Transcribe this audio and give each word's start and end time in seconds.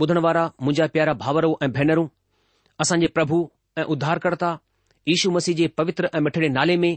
ॿुधण 0.00 0.18
वारा 0.24 0.42
मुंहिंजा 0.62 0.86
प्यारा 0.94 1.12
भाउरो 1.22 1.48
ऐं 1.62 1.70
भेनरूं 1.76 2.06
असांजे 2.80 3.06
प्रभु 3.14 3.36
ऐं 3.78 3.84
उद्धारकर््ता 3.94 4.50
यशू 5.08 5.30
मसीह 5.36 5.54
जे 5.60 5.66
पवित्र 5.78 6.08
ऐं 6.14 6.20
मिठड़े 6.26 6.48
नाले 6.56 6.76
में 6.82 6.92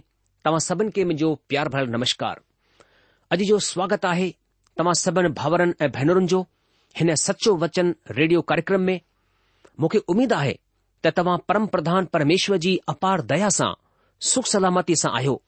तव्हां 0.45 0.59
सभिनि 0.67 0.91
खे 0.95 1.03
मुंहिंजो 1.09 1.33
प्यार 1.49 1.69
भरियल 1.75 1.89
नमस्कार 1.95 2.41
अॼु 3.35 3.45
जो 3.51 3.57
स्वागत 3.69 4.05
आहे 4.11 4.29
तव्हां 4.79 4.93
सभिनि 5.05 5.29
भाउरनि 5.41 5.73
ऐं 5.85 5.89
भेनरुनि 5.97 6.27
जो 6.33 6.41
हिन 6.97 7.13
सचो 7.25 7.55
वचन 7.65 7.93
रेडियो 8.19 8.41
कार्यक्रम 8.53 8.81
में 8.89 8.99
मूंखे 9.79 10.01
उमेद 10.15 10.33
आहे 10.43 10.55
त 11.05 11.13
तव्हां 11.17 11.37
परम 11.49 11.65
प्रधान 11.75 12.05
परमेश्वर 12.17 12.57
जी 12.69 12.77
अपार 12.95 13.21
दया 13.33 13.49
सां 13.59 13.71
सुख 14.33 14.53
सलामती 14.55 14.95
सां 15.05 15.11
आहियो 15.21 15.39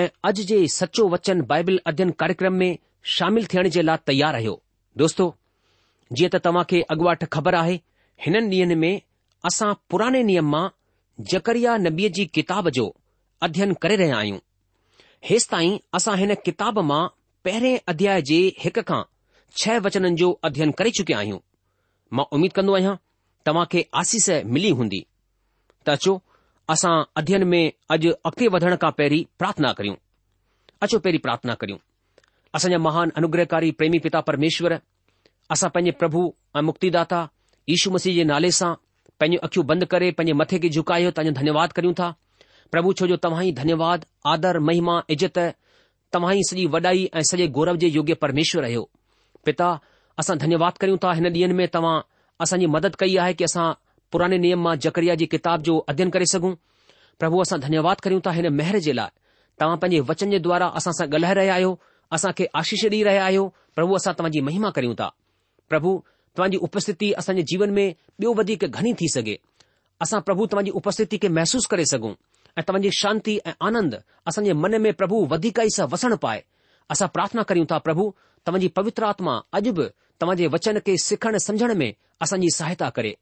ऐं 0.00 0.06
अॼु 0.30 0.46
जे 0.52 0.66
सचो 0.82 1.08
वचन 1.16 1.40
बाइबल 1.56 1.80
अध्यन 1.92 2.10
कार्यक्रम 2.24 2.58
में 2.64 2.70
शामिल 3.18 3.46
थियण 3.54 3.68
जे 3.78 3.82
लाइ 3.90 4.06
तयार 4.12 4.34
आहियो 4.42 4.60
दोस्तो 5.04 5.34
जीअं 6.14 6.28
त 6.32 6.36
तव्हां 6.44 6.64
खे 6.70 6.80
अॻुवाट 6.92 7.24
ख़बर 7.32 7.54
आहे 7.54 7.74
हिननि 8.26 8.56
ॾींहनि 8.56 8.74
में 8.80 9.00
असां 9.48 9.72
पुराने 9.90 10.22
नियम 10.22 10.50
मां 10.50 10.66
जकरिया 11.32 11.76
नबीअ 11.86 12.10
जी 12.18 12.24
किताब 12.36 12.68
जो 12.78 12.90
अध्ययन 13.42 13.72
करे 13.82 13.96
रहिया 14.00 14.16
आहियूं 14.18 14.38
हेसि 15.28 15.48
ताईं 15.50 15.78
असां 15.98 16.16
हिन 16.18 16.34
किताब 16.44 16.78
मां 16.90 17.02
पहिरें 17.44 17.78
अध्याय 17.92 18.22
जे 18.30 18.38
हिक 18.62 18.78
खां 18.88 19.02
छह 19.62 19.78
वचननि 19.86 20.16
जो 20.22 20.30
अध्ययन 20.48 20.70
करे 20.78 20.90
चुकिया 20.98 21.18
आहियूं 21.18 21.38
मां 22.16 22.24
उमीद 22.38 22.52
कंदो 22.56 22.74
आहियां 22.76 22.94
तव्हां 23.46 23.66
खे 23.72 23.86
आसीस 24.02 24.28
मिली 24.56 24.70
हूंदी 24.78 25.04
त 25.86 25.98
अचो 25.98 26.20
असां 26.74 26.94
अध्ययन 27.16 27.44
में 27.48 27.62
अॼु 27.90 28.12
अॻिते 28.28 28.48
वधण 28.54 28.76
खां 28.84 28.90
पहिरीं 28.98 29.24
प्रार्थना 29.38 29.72
करियूं 29.80 29.96
अचो 30.82 30.98
पहिरीं 30.98 31.20
प्रार्थना 31.26 31.54
करियूं 31.60 31.78
असांजा 32.54 32.78
महान 32.88 33.10
अनुग्रहकारी 33.20 33.70
प्रेमी 33.80 33.98
पिता 34.06 34.20
परमेश्वर 34.30 34.78
असां 35.54 35.68
पैंजे 35.74 35.90
प्रभु 36.00 36.20
ऐं 36.58 36.62
मुक्तिदाता 36.68 37.18
यीशू 37.70 37.90
मसीह 37.96 38.14
जे 38.14 38.24
नाले 38.32 38.50
सां 38.58 38.70
पैं 39.20 39.28
अखियूं 39.48 39.64
बंद 39.66 39.84
करे 39.92 40.10
पंहिंजे 40.20 40.32
मथे 40.42 40.58
खे 40.62 40.68
झुकायो 40.76 41.10
तव्हांजो 41.18 41.32
धन्यवाद 41.40 41.72
कयूं 41.78 41.92
था 42.00 42.08
प्रभु 42.72 42.90
جو 43.10 43.16
तव्हां 43.24 43.44
ई 43.46 43.52
धन्यवाद 43.58 44.04
आदर 44.32 44.58
महिमा 44.68 44.94
इज़त 45.14 45.38
तव्हां 46.14 46.34
ई 46.38 46.42
सॼी 46.50 46.66
वॾाई 46.74 47.08
ऐं 47.14 47.22
सॼे 47.30 47.46
गौरव 47.58 47.76
जे 47.84 47.88
योग्य 47.88 48.14
परमेश्वर 48.24 48.64
आहियो 48.64 48.82
पिता 49.46 49.68
असां 50.22 50.36
धन्यवाद 50.38 50.78
कयूं 50.82 50.96
था 51.04 51.12
हिन 51.18 51.26
ॾींहन 51.32 51.52
में 51.60 51.66
तव्हां 51.76 51.96
असांजी 52.44 52.66
मदद 52.76 52.96
कई 53.02 53.16
आहे 53.24 53.34
कि 53.38 53.44
असां 53.44 53.66
पुराने 54.12 54.38
नियम 54.44 54.62
मां 54.64 54.74
जकरिया 54.86 55.14
जी 55.20 55.26
किताब 55.34 55.62
जो 55.68 55.78
अध्यन 55.92 56.10
करे 56.16 56.26
सघूं 56.32 56.52
प्रभु 57.20 57.38
असां 57.46 57.60
धन्यवाद 57.66 58.00
कयूं 58.08 58.20
था 58.26 58.30
हिन 58.40 58.48
मेहर 58.60 58.78
जे 58.88 58.92
लाइ 59.00 59.10
तव्हां 59.60 59.76
पंहिंजे 59.84 60.00
वचन 60.10 60.30
जे 60.30 60.38
द्वारा 60.48 60.66
असां 60.80 60.92
सां 61.00 61.06
ॻाल्हाए 61.14 61.34
रहिया 61.40 61.54
आहियो 61.58 61.78
असां 62.18 62.32
खे 62.38 62.48
आशीष 62.62 62.84
ॾेई 62.92 63.02
रहियां 63.10 63.24
आहियो 63.30 63.46
प्रभु 63.76 63.94
असां 64.02 64.12
तव्हांजी 64.18 64.40
महिमा 64.50 64.70
करयूं 64.78 64.94
था 65.02 65.08
પ્રભુ 65.68 66.02
તવાજી 66.34 66.62
ઉપસ્થિતિ 66.66 67.08
અસન 67.20 67.38
જીવન 67.50 67.72
મે 67.78 67.84
બયો 68.18 68.34
વધી 68.38 68.58
કે 68.62 68.66
ઘણી 68.74 68.96
થી 69.00 69.08
સકે 69.14 69.34
અસા 70.04 70.20
પ્રભુ 70.28 70.46
તવાજી 70.52 70.74
ઉપસ્થિતિ 70.80 71.18
કે 71.22 71.28
મહેસૂસ 71.36 71.66
કરે 71.70 71.84
સગુ 71.92 72.10
એ 72.58 72.62
તવાજી 72.66 72.94
શાંતિ 73.00 73.34
એ 73.50 73.52
આનંદ 73.66 73.92
અસન 74.28 74.46
મન 74.62 74.74
મે 74.84 74.90
પ્રભુ 75.00 75.18
વધી 75.30 75.52
કઈ 75.58 75.70
સ 75.76 75.78
વસણ 75.92 76.16
પાએ 76.24 76.40
અસા 76.92 77.08
પ્રાર્થના 77.14 77.44
કર્યુ 77.48 77.66
તા 77.70 77.84
પ્રભુ 77.86 78.04
તમજી 78.46 78.74
પવિત્રાત્મા 78.76 79.44
અજબ 79.56 79.78
તમજે 80.18 80.46
વચન 80.54 80.78
કે 80.86 80.92
સખણ 81.06 81.38
સમજણ 81.46 81.74
મે 81.82 81.88
અસનજી 82.24 82.56
સહાયતા 82.58 82.90
કરે 82.96 83.12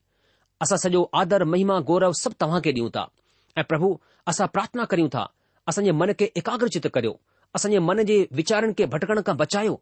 અસા 0.65 0.79
સજો 0.85 1.01
આદર 1.21 1.43
મહિમા 1.53 1.83
ગૌરવ 1.89 2.13
સબ 2.23 2.33
તવાહ 2.41 2.61
કે 2.65 2.71
દ્યુ 2.77 2.89
તા 2.97 3.09
એ 3.61 3.63
પ્રભુ 3.71 3.89
અસા 4.31 4.53
પ્રાર્થના 4.55 4.87
કર્યુ 4.91 5.09
તા 5.15 5.33
અસન 5.69 5.87
મન 6.01 6.11
કે 6.21 6.27
એકાગ્ર 6.41 6.69
ચિત 6.75 6.87
કરયો 6.95 7.15
અસન 7.57 7.73
મન 7.89 8.01
જે 8.11 8.17
વિચારન 8.39 8.73
કે 8.77 8.83
ભટકણ 8.93 9.23
કા 9.27 9.39
બચાયો 9.41 9.77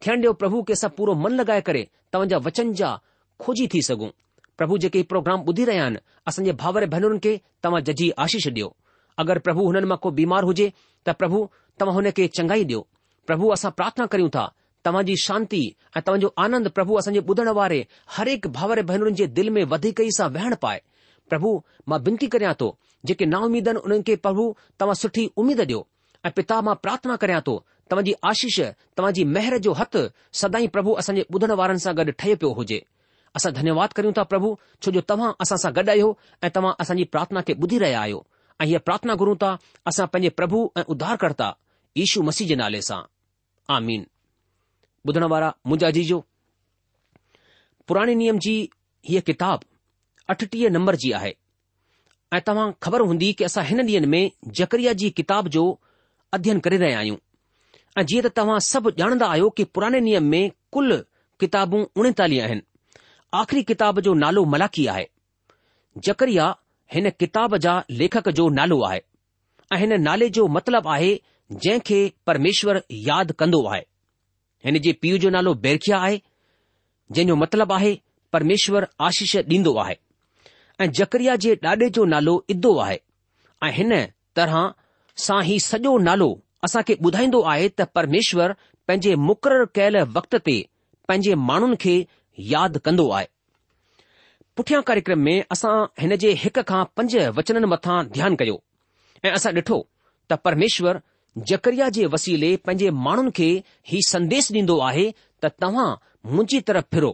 તંદેવ 0.00 0.34
પ્રભુ 0.38 0.64
કે 0.64 0.74
સબ 0.76 0.94
પૂરો 0.96 1.14
મન 1.14 1.34
લગાય 1.38 1.62
કરે 1.68 1.82
તમજા 2.10 2.40
વચન 2.44 2.70
જા 2.78 3.00
ખોજી 3.42 3.68
થી 3.72 3.82
સગુ 3.88 4.08
પ્રભુ 4.58 4.78
જે 4.82 4.88
કે 4.94 5.02
પ્રોગ્રામ 5.10 5.42
ઉધી 5.48 5.66
રયાન 5.70 5.96
અસન 6.28 6.46
ભાવરે 6.60 6.86
ભનરન 6.92 7.20
કે 7.24 7.32
તમ 7.62 7.74
જજી 7.86 8.12
આશીષ 8.14 8.48
દયો 8.56 8.70
અગર 9.20 9.38
પ્રભુ 9.46 9.62
હુનન 9.68 9.86
માકો 9.90 10.08
બીમાર 10.18 10.44
હોજે 10.48 10.66
તા 11.04 11.18
પ્રભુ 11.20 11.40
તમહોને 11.78 12.10
કે 12.16 12.24
ચંગાઈ 12.36 12.64
દયો 12.70 12.82
પ્રભુ 13.26 13.46
આસા 13.50 13.74
પ્રાર્થના 13.78 14.06
કર્યુ 14.12 14.30
તા 14.36 14.54
તમજી 14.86 15.18
શાંતિ 15.26 15.62
આ 15.96 16.00
તમજો 16.06 16.28
આનંદ 16.38 16.66
પ્રભુ 16.76 16.92
અસન 17.00 17.18
બુધણવારે 17.28 17.80
દરેક 18.14 18.42
ભાવરે 18.56 18.82
ભનરન 18.88 19.14
જે 19.18 19.26
દિલ 19.36 19.48
મે 19.56 19.66
વધે 19.70 19.90
કઈ 19.98 20.10
સા 20.18 20.30
વહેણ 20.34 20.54
પાએ 20.62 20.78
પ્રભુ 21.30 21.52
માં 21.90 22.04
બિંતી 22.06 22.30
કરયા 22.34 22.54
તો 22.60 22.68
જે 23.06 23.14
કે 23.18 23.24
ના 23.32 23.42
ઉમીદન 23.50 23.78
ઉનન 23.86 24.06
કે 24.06 24.14
પહો 24.24 24.44
તમ 24.78 24.90
સઠી 25.00 25.32
ઉમીદ 25.40 25.60
દયો 25.70 25.82
આ 26.26 26.30
પિતા 26.36 26.60
માં 26.66 26.78
પ્રાર્થના 26.84 27.18
કરયા 27.22 27.46
તો 27.48 27.54
तव्हांजी 27.90 28.12
आशीष 28.28 28.58
तव्हांजी 28.98 29.24
मेहर 29.24 29.56
जो 29.66 29.72
हथु 29.78 30.06
सदाई 30.40 30.66
प्रभु 30.74 30.94
असांजे 31.02 31.22
ॿुधण 31.34 31.50
वारनि 31.60 31.78
सां 31.84 31.94
गॾु 31.96 32.10
ठहे 32.18 32.34
पियो 32.40 32.52
हुजे 32.58 32.80
असां 33.36 33.52
धन्यवाद 33.52 33.92
कयूं 33.96 34.12
था 34.16 34.22
प्रभु 34.32 34.54
छो 34.84 34.90
जो 34.96 35.00
तव्हां 35.10 35.30
असां 35.42 35.56
सां 35.64 35.72
गॾु 35.76 35.90
आहियो 35.90 36.12
ऐं 36.42 36.48
तव्हां 36.56 36.72
असांजी 36.84 37.04
प्रार्थना 37.14 37.40
खे 37.46 37.54
ॿुधी 37.62 37.78
रहिया 37.82 38.00
आहियो 38.00 38.22
ऐं 38.60 38.66
हीअ 38.70 38.78
प्रार्थना 38.86 39.14
गुरू 39.22 39.34
ता 39.42 39.54
असां 39.92 40.06
पंहिंजे 40.12 40.28
प्रभु 40.40 40.60
ऐं 40.76 40.82
उद्धारकर्ता 40.94 41.50
ईशू 42.04 42.22
मसीह 42.28 42.48
जे 42.48 42.54
नाले 42.62 42.80
सां 42.88 43.02
पुराणे 47.88 48.14
नियम 48.20 48.38
जी 48.44 48.54
हीअ 49.08 49.20
किताब 49.26 49.60
अठटीह 50.32 50.68
नंबर 50.72 50.94
जी 51.02 51.12
आहे 51.18 51.30
ऐं 52.36 52.40
तव्हां 52.48 52.66
ख़बर 52.82 53.00
हूंदी 53.10 53.32
कि 53.38 53.44
असां 53.44 53.64
हिन 53.68 53.80
ॾींह 53.90 54.06
में 54.14 54.24
जकरिया 54.58 54.92
जी 55.02 55.08
किताब 55.20 55.48
जो 55.54 55.62
अध्यन 56.38 56.58
करे 56.66 56.76
रहिया 56.84 56.98
आहियूं 56.98 57.16
ऐं 57.98 58.04
जीअं 58.06 58.22
त 58.26 58.30
तव्हां 58.36 58.58
सभु 58.64 58.90
ॼाणंदा 59.02 59.26
आहियो 59.34 59.48
कि 59.58 59.64
पुराणे 59.74 60.00
नियम 60.06 60.24
में 60.30 60.50
कुल 60.72 60.90
किताबूं 61.42 61.82
उणेतालीह 62.00 62.42
आहिनि 62.44 62.62
आख़िरी 63.40 63.62
किताब 63.70 64.00
जो 64.06 64.12
नालो 64.22 64.44
मलाखी 64.52 64.86
आहे 64.94 65.06
जकरिया 66.06 66.46
हिन 66.94 67.08
किताब 67.20 67.56
जा 67.64 67.72
लेखक 68.00 68.28
जो 68.38 68.48
नालो 68.58 68.80
आहे 68.88 69.00
ऐं 69.72 69.78
हिन 69.82 69.92
नाले 70.02 70.28
जो 70.36 70.46
मतिलबु 70.56 70.88
आहे 70.96 71.12
जंहिं 71.52 71.80
खे 71.88 71.98
परमेश्वर 72.26 72.80
यादि 73.08 73.32
कंदो 73.40 73.62
आहे 73.72 73.82
हिन 74.66 74.78
जे 74.86 74.92
पीउ 75.02 75.18
जो 75.24 75.30
नालो 75.36 75.54
बेरखिया 75.66 75.98
आहे 76.06 76.20
जंहिं 77.12 77.28
जो 77.32 77.36
मतिलबु 77.42 77.74
आहे 77.78 77.92
परमेश्वर 78.32 78.86
आशीष 79.08 79.36
ॾींदो 79.50 79.74
आहे 79.84 79.94
ऐं 80.82 80.90
जकरिया 81.00 81.36
जे 81.46 81.54
ॾाॾे 81.66 81.88
जो 81.98 82.04
नालो 82.14 82.42
इदो 82.54 82.76
आहे 82.86 82.98
ऐं 83.66 83.72
हिन 83.80 83.92
तरह 84.38 84.58
सां 85.26 85.42
ई 85.54 85.58
सॼो 85.70 85.98
नालो 86.10 86.30
असां 86.64 86.82
खे 86.86 86.94
ॿुधाईंदो 87.04 87.40
आहे 87.50 87.68
त 87.68 87.82
परमेश्वर 87.94 88.52
पंहिंजे 88.86 89.14
मुक़ररु 89.28 89.64
कयल 89.74 89.96
वक़्त 90.14 90.34
ते 90.46 90.60
पंहिंजे 91.08 91.34
माण्हुनि 91.50 91.76
खे 91.80 91.94
यादि 92.52 92.78
कंदो 92.84 93.08
आहे 93.18 93.26
पुठियां 94.56 94.80
कार्यक्रम 94.88 95.20
में 95.26 95.36
असां 95.54 95.74
हिन 96.02 96.14
जे 96.22 96.30
हिक 96.44 96.58
खां 96.70 96.84
पंज 96.96 97.16
वचननि 97.36 97.66
मथां 97.74 97.96
ध्यानु 98.16 98.36
कयो 98.40 98.56
ऐं 99.24 99.32
असां 99.38 99.52
ॾिठो 99.58 99.78
त 100.30 100.38
परमेश्वर 100.46 100.98
जकरिया 101.50 101.88
जे 101.96 102.06
वसीले 102.16 102.54
पंहिंजे 102.66 102.90
माण्हुनि 103.06 103.30
खे 103.38 103.48
ही 103.90 104.00
संदेश 104.08 104.50
ॾींदो 104.56 104.78
आहे 104.90 105.10
त 105.42 105.46
तव्हां 105.62 105.88
मुंहिंजी 106.34 106.60
तरफ़ 106.68 106.86
फिरो 106.94 107.12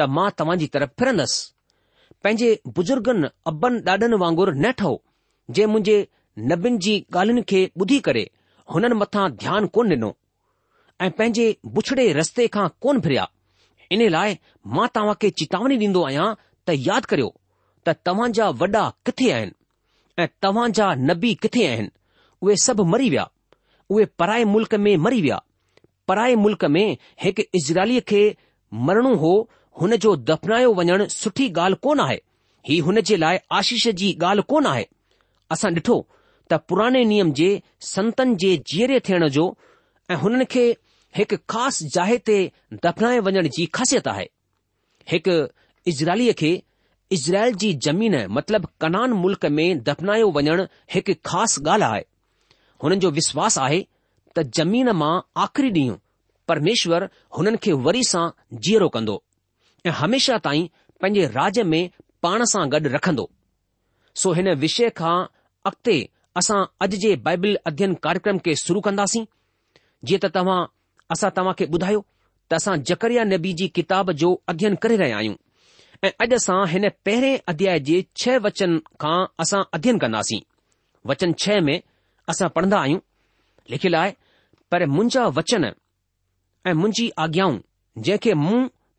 त 0.00 0.08
मां 0.16 0.28
तव्हां 0.38 0.58
जी 0.62 0.66
तरफ़ 0.74 0.90
फिरंदसि 1.00 1.50
पंहिंजे 2.24 2.50
बुजुर्गनि 2.78 3.28
अबनि 3.52 3.82
ॾाॾनि 3.90 4.16
वांगुरु 4.24 4.52
न 4.64 4.70
ठहो 4.80 4.96
जे 5.54 5.66
मुंहिंजे 5.74 5.96
नबीन 6.50 6.78
जी 6.84 6.94
ॻाल्हियुनि 7.20 7.42
खे 7.52 7.62
ॿुधी 7.84 7.98
करे 8.06 8.24
हुननि 8.74 8.94
मथां 9.02 9.28
ध्यानु 9.42 9.68
कोन 9.76 9.90
ॾिनो 9.92 10.10
ऐं 11.04 11.10
पंहिंजे 11.16 11.46
बुछड़े 11.76 12.04
रस्ते 12.18 12.46
खां 12.54 12.68
कोन 12.84 13.00
फिरिया 13.06 13.28
इन 13.92 14.02
लाइ 14.14 14.36
मां 14.76 14.86
तव्हां 14.94 15.14
खे 15.22 15.30
चेतावनी 15.42 15.76
ॾींदो 15.86 16.04
आहियां 16.08 16.26
त 16.68 16.76
यादि 16.88 17.10
करियो 17.12 17.28
त 17.86 17.94
तव्हां 18.08 18.30
जा 18.38 18.48
वॾा 18.62 18.84
किथे 19.08 19.30
आहिनि 19.38 19.58
ऐं 20.24 20.28
तव्हां 20.42 20.66
जा 20.78 20.86
नबी 21.10 21.34
किथे 21.44 21.66
आहिनि 21.72 21.90
उहे 22.42 22.56
सभु 22.64 22.84
मरी 22.94 23.10
विया 23.16 23.26
उहे 23.94 24.04
पराए 24.22 24.44
मुल्क़ 24.54 24.74
में 24.86 24.96
मरी 25.06 25.20
विया 25.26 25.40
पराए 26.08 26.34
मुल्क 26.44 26.64
में 26.76 26.86
हिकु 27.22 27.42
इज़राइलीअ 27.60 28.02
खे 28.12 28.22
मरणो 28.88 29.14
हो 29.24 29.32
हुन 29.80 29.96
जो 30.06 30.14
दफ़नायो 30.32 30.72
वञणु 30.80 31.06
सुठी 31.18 31.48
ॻाल्हि 31.58 31.80
कोन 31.86 32.00
आहे 32.06 32.18
हीउ 32.70 32.84
हुन 32.88 33.00
जे 33.10 33.16
लाइ 33.26 33.38
आशीष 33.60 33.86
जी 34.02 34.12
ॻाल्हि 34.28 34.48
कोन 34.54 34.66
आहे 34.74 34.86
असां 35.56 35.72
ॾिठो 35.78 35.98
त 36.52 36.56
पुराने 36.68 37.04
नियम 37.10 37.32
जे 37.38 37.48
संतन 37.88 38.34
जे 38.42 38.56
जीअरे 38.72 38.98
थियण 39.08 39.26
जो 39.36 39.44
ऐं 40.10 40.16
हुननि 40.24 40.44
खे 40.54 40.64
हिकु 41.18 41.36
ख़ासि 41.52 41.84
जाइ 41.94 42.16
ते 42.28 42.36
दफ़नाए 42.84 43.18
वञण 43.26 43.48
जी 43.56 43.64
ख़ासियत 43.76 44.08
आहे 44.12 44.26
हिकु 45.12 45.36
इज़राइलीअ 45.92 46.34
खे 46.40 46.52
इज़राइल 47.16 47.54
जी 47.62 47.72
ज़मीन 47.88 48.16
मतिलब 48.36 48.68
कनान 48.80 49.10
मुल्क 49.22 49.44
में 49.56 49.66
दफ़नायो 49.88 50.26
वञणु 50.36 50.64
हिकु 50.94 51.12
ख़ासि 51.30 51.60
ॻाल्हि 51.64 51.88
आहे 51.90 52.04
हुननि 52.82 52.96
जो 53.04 53.10
विश्वास 53.22 53.58
आहे 53.64 53.80
त 54.36 54.44
ज़मीन 54.60 54.90
मां 55.02 55.12
आख़िरी 55.46 55.70
ॾींहुं 55.80 55.96
परमेश्वर 56.48 57.08
हुननि 57.38 57.58
खे 57.64 57.72
वरी 57.88 58.02
सां 58.12 58.24
जीअरो 58.66 58.88
कंदो 58.94 59.22
ऐं 59.86 59.90
हमेशा 60.04 60.38
ताईं 60.46 60.66
पंहिंजे 61.00 61.26
राज 61.36 61.58
में 61.74 61.82
पाण 62.22 62.44
सां 62.52 62.68
गॾु 62.74 62.88
रखंदो 62.96 63.30
सो 64.22 64.32
हिन 64.38 64.54
विषय 64.64 64.90
खां 65.00 65.16
अॻिते 65.70 66.02
असां 66.40 66.58
अॼु 66.84 66.96
जे 67.00 67.14
बाइबल 67.26 67.56
अध्ययन 67.68 67.94
कार्यक्रम 68.04 68.38
खे 68.44 68.54
शुरू 68.64 68.80
कंदासीं 68.86 69.24
जीअं 70.06 70.20
त 70.26 70.30
तव्हां 70.34 70.60
असां 71.14 71.30
तव्हां 71.36 71.54
खे 71.58 71.66
ॿुधायो 71.76 72.00
त 72.50 72.54
असां 72.60 72.76
जकरिया 72.90 73.24
नबी 73.32 73.52
जी 73.60 73.66
किताब 73.78 74.10
जो 74.22 74.30
अध्यन 74.52 74.74
करे 74.82 74.96
रहिया 75.02 75.16
आहियूं 75.16 75.36
ऐं 76.06 76.10
अॼु 76.24 76.34
असां 76.36 76.58
हिन 76.72 76.88
पहिरें 77.06 77.36
अध्याय 77.54 77.78
जे 77.88 78.00
छह 78.24 78.38
वचन 78.48 78.78
खां 79.04 79.18
असां 79.44 79.62
अध्यन 79.78 79.98
कंदासीं 80.04 80.40
वचन 81.12 81.32
छह 81.44 81.60
में 81.68 81.78
असां 82.34 82.48
पढ़ंदा 82.56 82.80
आहियूं 82.86 83.00
लिखियलु 83.70 83.96
आहे 84.00 84.12
पर 84.70 84.84
मुंहिंजा 84.96 85.26
वचन 85.38 85.64
ऐं 86.66 86.74
मुंहिंजी 86.80 87.08
आज्ञाऊं 87.24 87.56
जंहिंखे 88.06 88.32
मूं 88.46 88.58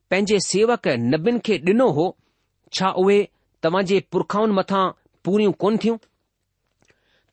पंहिंजे 0.10 0.40
सेवक 0.54 0.88
नबीन 1.12 1.40
खे 1.46 1.56
ॾिनो 1.74 1.90
हो 2.00 2.06
छा 2.78 2.88
उहे 3.04 3.20
तव्हां 3.64 3.84
जे 3.94 4.00
पुरखाउनि 4.12 4.54
मथां 4.62 4.86
पूरियूं 5.26 5.52
कोन 5.64 5.78
थियूं 5.84 5.98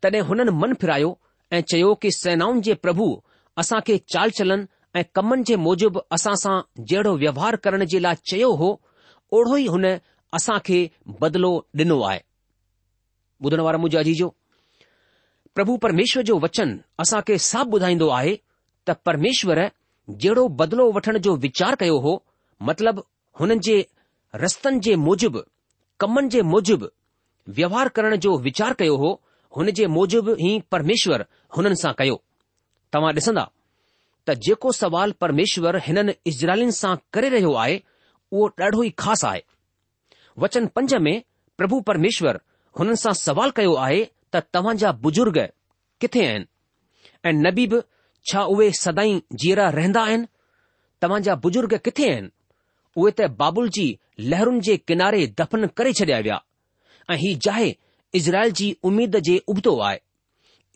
तॾहिं 0.02 0.21
हुननि 0.28 0.50
मन 0.61 0.73
फिरायो 0.83 1.16
ऐं 1.52 1.61
चयो 1.71 1.95
कि 2.02 2.11
सेनाउनि 2.16 2.61
जे 2.66 2.75
प्रभु 2.85 3.09
असां 3.62 3.80
खे 3.87 3.97
चाल 4.12 4.30
चलन 4.38 4.66
ऐं 4.97 5.02
कमनि 5.14 5.42
जे 5.50 5.57
मूजिबि 5.66 6.00
असां 6.16 6.35
सां 6.42 6.54
जहिड़ो 6.92 7.14
व्यवहार 7.25 7.57
करण 7.64 7.85
जे 7.92 7.99
लाइ 8.07 8.16
चयो 8.30 8.50
हो 8.62 8.71
ओड़ो 9.38 9.57
ई 9.57 9.66
हुन 9.76 9.85
असां 10.38 10.59
खे 10.69 10.78
बदिलो 11.25 11.50
ॾिनो 11.85 12.00
आहे 12.12 12.21
ॿुधण 13.47 13.61
वारा 13.66 13.78
मुंहिंजो 13.83 13.99
अजीजो 14.04 14.28
प्रभु 15.59 15.76
परमेश्वर 15.85 16.23
जो 16.30 16.38
वचन 16.47 16.75
असां 17.04 17.21
खे 17.28 17.38
साफ़ 17.50 17.69
ॿुधाईंदो 17.76 18.09
आहे 18.21 18.35
त 18.88 18.97
परमेश्वर 19.11 19.62
जहिड़ो 20.23 20.49
बदिलो 20.62 20.88
वठण 20.97 21.19
जो 21.28 21.35
वीचार 21.47 21.75
कयो 21.83 21.99
हो 22.07 22.12
मतिलब 22.69 23.02
हुननि 23.40 23.59
जे 23.69 23.76
रस्तनि 24.45 24.80
जे 24.88 24.95
मूजिबि 25.07 25.42
कमनि 26.02 26.28
जे 26.37 26.42
मूजिबि 26.54 26.90
व्यवहार 27.59 27.88
करण 27.97 28.16
जो 28.26 28.37
वीचार 28.47 28.73
कयो 28.83 28.97
हो 29.04 29.11
हुन 29.57 29.71
जे 29.78 29.87
मूजिब 29.92 30.28
ई 30.38 30.50
परमेश्वर 30.73 31.25
हुननि 31.57 31.76
सां 31.76 31.92
कयो 31.99 32.23
तव्हां 32.92 33.12
ॾिसंदा 33.14 33.42
त 34.28 34.35
जेको 34.47 34.73
सवाल 34.83 35.12
परमेश्वर 35.25 35.76
हिननि 35.87 36.12
इज़राइलिन 36.30 36.71
सां 36.80 36.95
करे 37.14 37.28
रहियो 37.35 37.52
आहे 37.62 37.80
उहो 38.33 38.47
ॾाढो 38.62 38.83
ई 38.85 38.90
ख़ासि 39.04 39.26
आहे 39.26 39.42
वचन 40.45 40.66
पंज 40.76 40.95
में 41.07 41.14
प्रभु 41.59 41.80
परमेश्वर 41.90 42.40
हुननि 42.78 42.97
सां 43.04 43.12
सवाल 43.23 43.50
कयो 43.59 43.75
आहे 43.87 44.04
त 44.35 44.42
तव्हां 44.54 44.76
जा 44.83 44.92
बुजुर्ग 45.07 45.38
किथे 46.00 46.25
आहिनि 46.26 46.47
ऐं 47.28 47.33
नबी 47.49 47.66
बि 47.73 47.80
छा 48.30 48.42
उहे 48.54 48.71
सदाई 48.85 49.21
जीअरा 49.40 49.69
रहंदा 49.78 50.02
आहिनि 50.11 50.26
तव्हां 51.02 51.21
जा 51.30 51.35
बुजुर्ग 51.47 51.76
किथे 51.88 52.11
आहिनि 52.12 52.30
उहे 52.99 53.12
त 53.21 53.28
बाबुल 53.42 53.69
जी 53.78 53.88
लहरुनि 54.30 54.61
जे 54.71 54.76
किनारे 54.90 55.26
दफ़न 55.40 55.66
करे 55.78 55.92
छॾिया 56.02 56.19
विया 56.26 56.40
ऐं 57.11 57.16
हीउ 57.26 57.38
जाहे 57.49 57.75
इज़राइल 58.14 58.52
जी 58.59 58.76
उमेद 58.85 59.17
जे 59.26 59.37
उबतो 59.49 59.79
आहे 59.88 60.00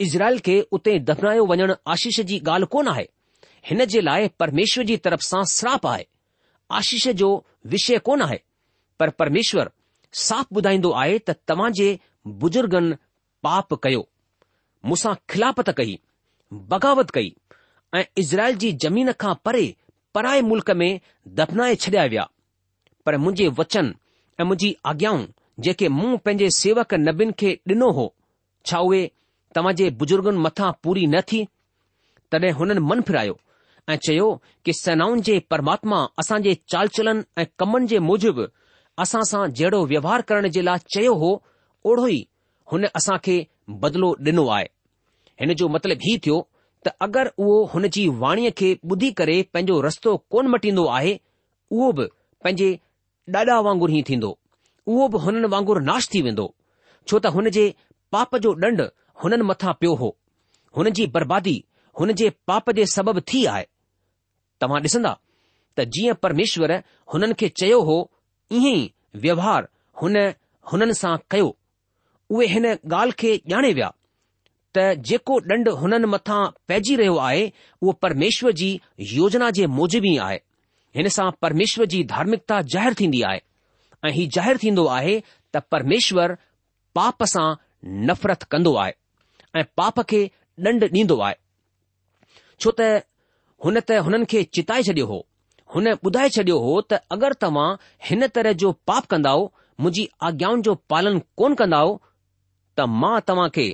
इज़राइल 0.04 0.38
खे 0.48 0.60
उते 0.72 0.98
दफनायो 1.08 1.44
वञणु 1.46 1.74
आशीष 1.94 2.20
जी 2.28 2.38
ॻाल्हि 2.48 2.66
कोन 2.72 2.88
आहे 2.88 3.06
हिन 3.68 3.84
जे 3.94 4.00
लाइ 4.00 4.28
परमेश्वर 4.40 4.84
जी 4.84 4.96
तरफ़ 5.04 5.20
सां 5.24 5.42
श्राप 5.52 5.86
आहे 5.86 6.06
आशीष 6.78 7.06
जो 7.20 7.30
विषय 7.74 7.98
कोन 8.08 8.22
आहे 8.22 8.40
परमेश्वर 9.18 9.70
साफ़ 10.26 10.54
ॿुधाईंदो 10.56 10.90
आहे 11.02 11.18
त 11.18 11.30
तव्हां 11.48 11.70
जे 11.78 11.88
बुज़ुर्गनि 12.42 12.94
पाप 13.42 13.74
कयो 13.82 14.06
मूंसां 14.86 15.14
खिलापत 15.30 15.70
कई 15.76 15.98
बग़ावत 16.74 17.10
कई 17.14 17.32
ऐं 17.96 18.04
इज़राइल 18.22 18.56
जी 18.64 18.72
ज़मीन 18.84 19.12
खां 19.20 19.34
परे 19.44 19.74
पराए 20.14 20.40
मुल्क़ 20.50 20.70
में 20.80 21.00
दफ़नाए 21.40 21.74
छॾिया 21.84 22.04
विया 22.14 22.28
पर 23.06 23.16
मुंहिंजे 23.24 23.48
वचन 23.60 23.94
ऐं 24.40 24.44
मुंहिंजी 24.44 24.76
आज्ञाऊं 24.92 25.26
जेके 25.60 25.88
मूं 25.88 26.16
पंहिंजे 26.24 26.48
सेवक 26.58 26.94
नबिन 27.06 27.30
खे 27.38 27.50
ॾिनो 27.70 27.90
हो 27.98 28.06
छा 28.66 28.78
उहे 28.86 29.02
तव्हां 29.54 29.74
जे 29.80 29.88
बुजुर्गनि 30.02 30.38
मथां 30.46 30.70
पूरी 30.82 31.06
न 31.06 31.20
थी 31.32 31.46
तॾहिं 32.30 32.50
हुननि 32.60 32.80
मन 32.90 33.00
फिरायो 33.10 33.38
ऐं 33.90 33.96
चयो 34.06 34.26
कि 34.64 34.72
सेनाउनि 34.78 35.20
जे 35.28 35.38
परमात्मा 35.50 35.98
असां 36.22 36.40
जे 36.46 36.54
चालचलनि 36.74 37.22
ऐं 37.42 37.46
कमनि 37.58 37.86
जे 37.92 37.98
मूजिबि 38.08 38.44
असां 39.04 39.22
सां 39.30 39.42
जहिड़ो 39.60 39.84
व्यवहार 39.92 40.22
करण 40.30 40.48
जे 40.56 40.62
लाइ 40.70 40.78
चयो 40.94 41.14
हो 41.22 41.30
ओड़ो 41.92 42.06
ई 42.08 42.18
हुन 42.72 42.84
असां 43.00 43.18
खे 43.28 43.38
बदिलो 43.84 44.12
ॾिनो 44.30 44.46
आहे 44.58 44.68
हिन 45.40 45.54
जो 45.62 45.68
मतिलबु 45.76 46.06
हीउ 46.08 46.18
थियो 46.26 46.38
त 46.86 46.96
अगरि 47.08 47.30
उहो 47.46 47.64
हुन 47.74 47.88
जी 47.98 48.08
वाणीअ 48.24 48.50
खे 48.62 48.74
ॿुधी 48.92 49.10
करे 49.20 49.40
पंहिंजो 49.54 49.80
रस्तो 49.86 50.16
कोन 50.30 50.48
मटींदो 50.56 50.86
आहे 50.98 51.18
उहो 51.76 51.92
बि 52.00 52.06
पंहिंजे 52.44 52.70
ॾाॾा 53.36 53.60
वांगुरु 53.68 53.92
ई 53.98 54.02
थींदो 54.10 54.32
उहो 54.92 55.06
बि 55.12 55.18
हुननि 55.24 55.48
वांगुरु 55.52 55.80
नाश 55.88 56.08
थी 56.14 56.20
वेंदो 56.24 56.46
छो 57.08 57.18
त 57.18 57.26
हुन 57.36 57.48
जे 57.56 57.64
पाप 58.12 58.36
जो 58.44 58.50
ॾंड 58.64 58.80
हुननि 59.22 59.42
मथां 59.50 59.72
पियो 59.80 59.94
हो 60.00 60.08
हुन 60.76 60.90
जी 60.96 61.06
बर्बादी 61.16 61.56
हुन 62.00 62.12
जे 62.20 62.28
पाप 62.50 62.70
जे 62.78 62.86
सबबि 62.94 63.20
थी 63.32 63.44
आहे 63.52 63.66
तव्हां 64.60 64.80
ॾिसंदा 64.86 65.12
त 65.76 65.84
जीअं 65.96 66.14
परमेश्वर 66.24 66.72
हुननि 67.12 67.34
खे 67.40 67.48
चयो 67.60 67.80
हो 67.90 67.96
ईअं 68.54 68.72
ई 68.76 68.82
व्यवहार 69.26 69.68
हुन 70.02 70.16
हुननि 70.72 70.94
सां 71.02 71.16
कयो 71.30 71.48
उहे 72.30 72.46
हिन 72.54 72.66
ॻाल्हि 72.74 73.16
खे 73.22 73.32
ॼाणे 73.54 73.72
विया 73.80 73.90
त 74.76 74.86
जेको 75.10 75.40
ॾंड 75.54 75.68
हुननि 75.84 76.06
मथां 76.16 76.42
पइजी 76.68 76.96
रहियो 77.02 77.16
आहे 77.30 77.48
उहो 77.82 77.92
परमेश्वर 78.04 78.52
जी 78.62 78.70
योजना 79.16 79.50
जे 79.60 79.66
मूजिबि 79.80 80.14
ई 80.14 80.22
आहे 80.28 80.38
हिन 80.96 81.08
सां 81.18 81.30
परमेश्वर 81.42 81.92
जी 81.96 82.04
धार्मिकता 82.14 82.60
ज़ाहिरु 82.76 82.94
थींदी 83.02 83.22
आहे 83.32 83.40
ऐं 84.04 84.10
हीउ 84.12 84.28
ज़ाहिरु 84.34 84.58
थींदो 84.62 84.84
आहे 84.96 85.12
त 85.54 85.62
परमेश्वर 85.72 86.36
पाप 86.96 87.22
सां 87.34 87.46
नफ़रत 88.08 88.42
कंदो 88.52 88.74
आहे 88.82 88.92
ऐं 89.60 89.64
पाप 89.80 90.00
खे 90.10 90.20
ॾंड 90.66 90.84
ॾींदो 90.94 91.16
आहे 91.26 91.34
छो 92.64 92.70
त 92.80 92.80
हुन 93.66 93.80
त 93.88 94.00
हुननि 94.08 94.26
खे 94.32 94.42
चिताए 94.56 94.82
छॾियो 94.88 95.06
हो 95.12 95.18
हुन 95.74 95.86
ॿुधाए 96.08 96.28
छॾियो 96.36 96.58
हो 96.64 96.74
त 96.90 97.00
अगरि 97.16 97.38
तव्हां 97.44 97.68
हिन 98.08 98.26
तरह 98.36 98.52
जो 98.64 98.72
पाप 98.90 99.06
कंदा 99.14 99.32
मुंहिंजी 99.40 100.04
आज्ञाउनि 100.28 100.62
जो 100.68 100.74
पालन 100.92 101.18
कोन 101.42 101.54
कन्दो 101.60 101.86
त 102.76 102.88
मां 103.04 103.14
तव्हां 103.30 103.48
खे 103.56 103.66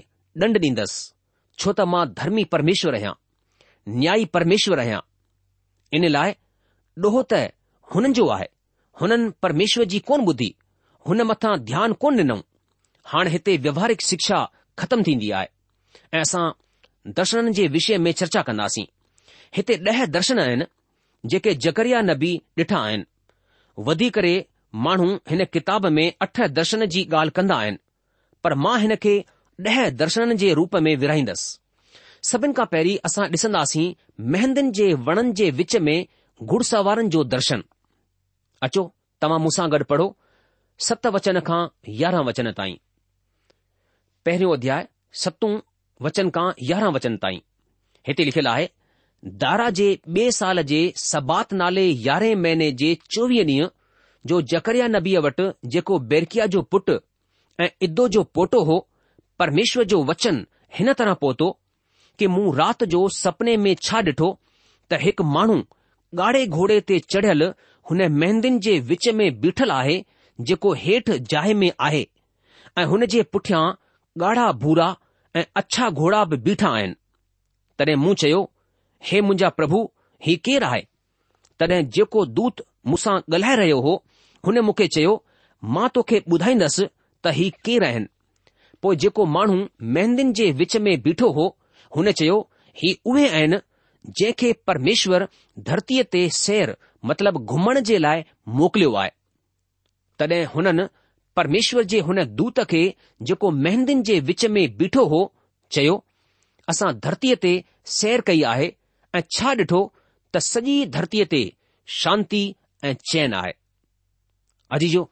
ॾंड 0.45 0.59
ॾींदसि 0.67 1.59
छो 1.59 1.73
त 1.81 1.89
मां 1.95 2.05
धर्मी 2.23 2.45
परमेश्वर 2.55 2.95
आहियां 3.01 3.15
न्याई 3.99 4.25
परमेश्वर 4.39 4.79
आहियां 4.87 5.01
इन 6.01 6.09
लाइ 6.19 6.33
ॾोहो 7.07 7.23
त 7.35 7.45
हुननि 7.95 8.13
जो 8.21 8.27
आहे 8.39 8.49
हुननि 9.01 9.31
परमेश्वर 9.43 9.85
जी 9.93 9.99
कोन 10.09 10.25
ॿुधी 10.31 10.55
हुन 11.09 11.23
मथां 11.31 11.57
ध्यानु 11.71 11.95
कोन 12.05 12.19
ॾिनऊं 12.19 12.41
हाणे 13.13 13.31
हिते 13.31 13.57
व्यवहारिक 13.67 14.01
शिक्षा 14.09 14.39
ख़तमु 14.79 15.03
थींदी 15.09 15.31
आहे 15.39 15.47
ऐं 16.17 16.21
असां 16.21 16.45
दर्शननि 17.21 17.53
जे 17.59 17.67
विषय 17.77 17.99
में 18.05 18.13
चर्चा 18.21 18.43
कंदासीं 18.49 18.85
हिते 19.57 19.75
ॾह 19.91 20.05
दर्शन 20.17 20.39
आहिनि 20.45 20.65
जेके 21.33 21.55
जकरिया 21.67 22.01
नबी 22.11 22.33
ॾिठा 22.63 22.79
आहिनि 22.89 23.05
वधी 23.87 24.11
करे 24.17 24.35
माण्हू 24.87 25.09
हिन 25.31 25.45
किताब 25.53 25.87
में 25.97 26.07
अठ 26.27 26.41
दर्शन 26.61 26.85
जी 26.95 27.05
ॻाल्हि 27.13 27.31
कंदा 27.37 27.57
आहिनि 27.65 27.79
पर 28.45 28.55
मां 28.67 28.79
हिन 28.81 28.95
खे 29.03 29.17
ॾह 29.67 29.89
दर्शननि 30.03 30.37
जे 30.43 30.53
रूप 30.61 30.77
में 30.87 30.95
विरहाईंदसि 30.97 31.59
सभिनि 32.29 32.55
खां 32.57 32.67
पहिरीं 32.73 32.97
असां 33.09 33.27
ॾिसंदासीं 33.37 33.93
मेहंदनि 34.35 34.71
जे 34.81 34.93
वणनि 35.09 35.33
जे 35.43 35.51
विच 35.63 35.77
में 35.89 35.97
घुड़सवारनि 36.51 37.09
जो 37.17 37.23
दर्शन 37.37 37.63
अचो 38.67 38.83
तव्हां 39.23 39.40
मूंसां 39.43 39.69
गॾु 39.73 39.85
पढ़ो 39.90 40.07
सत 40.88 41.07
वचन 41.17 41.40
खां 41.49 41.61
यारहं 42.02 42.25
वचन 42.29 42.50
ताईं 42.59 42.76
पहिरियों 44.25 44.52
अध्याय 44.57 44.87
सतूं 45.23 45.52
वचन 46.07 46.31
खां 46.37 46.47
यारहं 46.71 46.93
वचन 46.99 47.17
ताईं 47.25 47.40
हिते 48.09 48.25
लिखियलु 48.29 48.49
आहे 48.55 48.69
दारा 49.43 49.69
जे 49.79 49.87
ॿिए 50.17 50.31
साल 50.40 50.62
जे 50.73 50.81
सबात 51.05 51.52
नाले 51.62 51.87
यारहें 52.09 52.35
महीने 52.45 52.71
जे 52.83 52.95
चोवीह 53.14 53.43
ॾींहं 53.45 53.69
जो 54.31 54.40
जकरिया 54.52 54.87
नबीअ 54.95 55.21
वटि 55.26 55.47
जेको 55.75 55.99
बेरकिया 56.12 56.47
जो 56.55 56.62
पुटु 56.75 56.99
ऐं 57.64 57.69
इदो 57.88 58.07
जो 58.17 58.23
पोटो 58.38 58.62
हो 58.71 58.79
परमेश्वर 59.38 59.85
जो 59.93 60.02
वचन 60.12 60.45
हिन 60.79 60.93
तरह 61.00 61.14
पहुतो 61.25 61.49
कि 62.19 62.26
मूं 62.37 62.55
राति 62.57 62.87
जो 62.95 63.09
सपने 63.23 63.57
में 63.67 63.75
छा 63.88 64.00
ॾिठो 64.11 64.31
त 64.90 64.99
हिकु 65.07 65.25
माण्हू 65.37 65.59
ॻाढ़े 66.26 66.47
घोड़े 66.61 66.81
ते 66.90 66.99
चढ़ियलु 67.14 67.49
हुन 67.91 68.03
महंदनि 68.19 68.59
जे 68.65 68.79
विच 68.89 69.07
में 69.19 69.31
बीठल 69.41 69.71
आहे 69.71 70.03
जेको 70.49 70.73
हेठि 70.81 71.19
जाए 71.31 71.53
में 71.63 71.71
आहे 71.87 72.07
ऐं 72.79 72.85
हुन 72.91 73.05
जे 73.15 73.23
पुठियां 73.33 73.63
ॻाढ़ा 74.27 74.51
भूरा 74.65 74.87
ऐं 75.37 75.45
अछा 75.61 75.89
घोड़ा 76.03 76.25
बि 76.33 76.37
बीठा 76.49 76.69
आहिनि 76.77 76.95
तॾहिं 77.79 77.97
मूं 78.03 78.13
चयो 78.23 78.43
हे 79.09 79.21
मुंहिंजा 79.21 79.49
प्रभु 79.59 79.83
ही 80.27 80.35
केरु 80.49 80.67
आहे 80.67 80.81
तॾहिं 81.59 81.81
जेको 81.97 82.25
दूत 82.39 82.63
मूंसां 82.87 83.15
ॻाल्हाए 83.35 83.57
रहियो 83.63 83.81
हो 83.87 83.95
हुन 84.47 84.59
मूंखे 84.69 84.87
चयो 84.97 85.13
मां 85.77 85.89
तोखे 85.95 86.23
ॿुधाईंदसि 86.33 86.87
त 87.25 87.33
ही 87.41 87.49
केरु 87.67 87.87
आहिनि 87.87 88.07
पोइ 88.83 88.97
जेको 89.07 89.25
माण्हू 89.39 89.57
महदियुनि 89.97 90.33
जे 90.43 90.51
विच 90.61 90.77
में 90.87 90.93
बीठो 91.09 91.31
हो 91.41 91.47
हुन 91.97 92.13
चयो 92.21 92.39
ही 92.83 92.97
उहे 93.13 93.29
आहिनि 93.29 93.59
जंहिंखे 94.21 94.53
परमेश्वर 94.71 95.27
धरतीअ 95.71 96.05
ते 96.15 96.29
सैर 96.41 96.77
मतिलब 97.09 97.45
घुमण 97.45 97.78
जे 97.90 97.99
लाइ 98.02 98.23
मोकिलियो 98.61 98.92
आहे 99.02 99.11
तॾहिं 100.19 100.45
हुननि 100.54 100.85
परमेश्वर 101.37 101.83
जे 101.92 102.00
हुन 102.07 102.19
दूत 102.40 102.61
खे 102.71 102.83
जेको 103.28 103.50
मेहंदुनि 103.66 104.02
जे 104.09 104.19
विच 104.30 104.45
में 104.57 104.62
बीठो 104.76 105.04
हो 105.12 105.21
चयो 105.76 105.95
असां 106.73 106.90
धरतीअ 107.04 107.37
ते 107.45 107.52
सैर 107.97 108.21
कई 108.30 108.42
आहे 108.50 108.66
ऐं 109.14 109.21
छा 109.37 109.50
ॾिठो 109.61 109.80
त 110.35 110.38
सॼी 110.52 110.75
धरतीअ 110.97 111.25
ते 111.35 111.42
शांती 112.00 112.42
ऐं 112.88 112.92
चैन 113.12 113.35
आहे 113.38 113.52
अजी 114.76 114.88
जो 114.97 115.09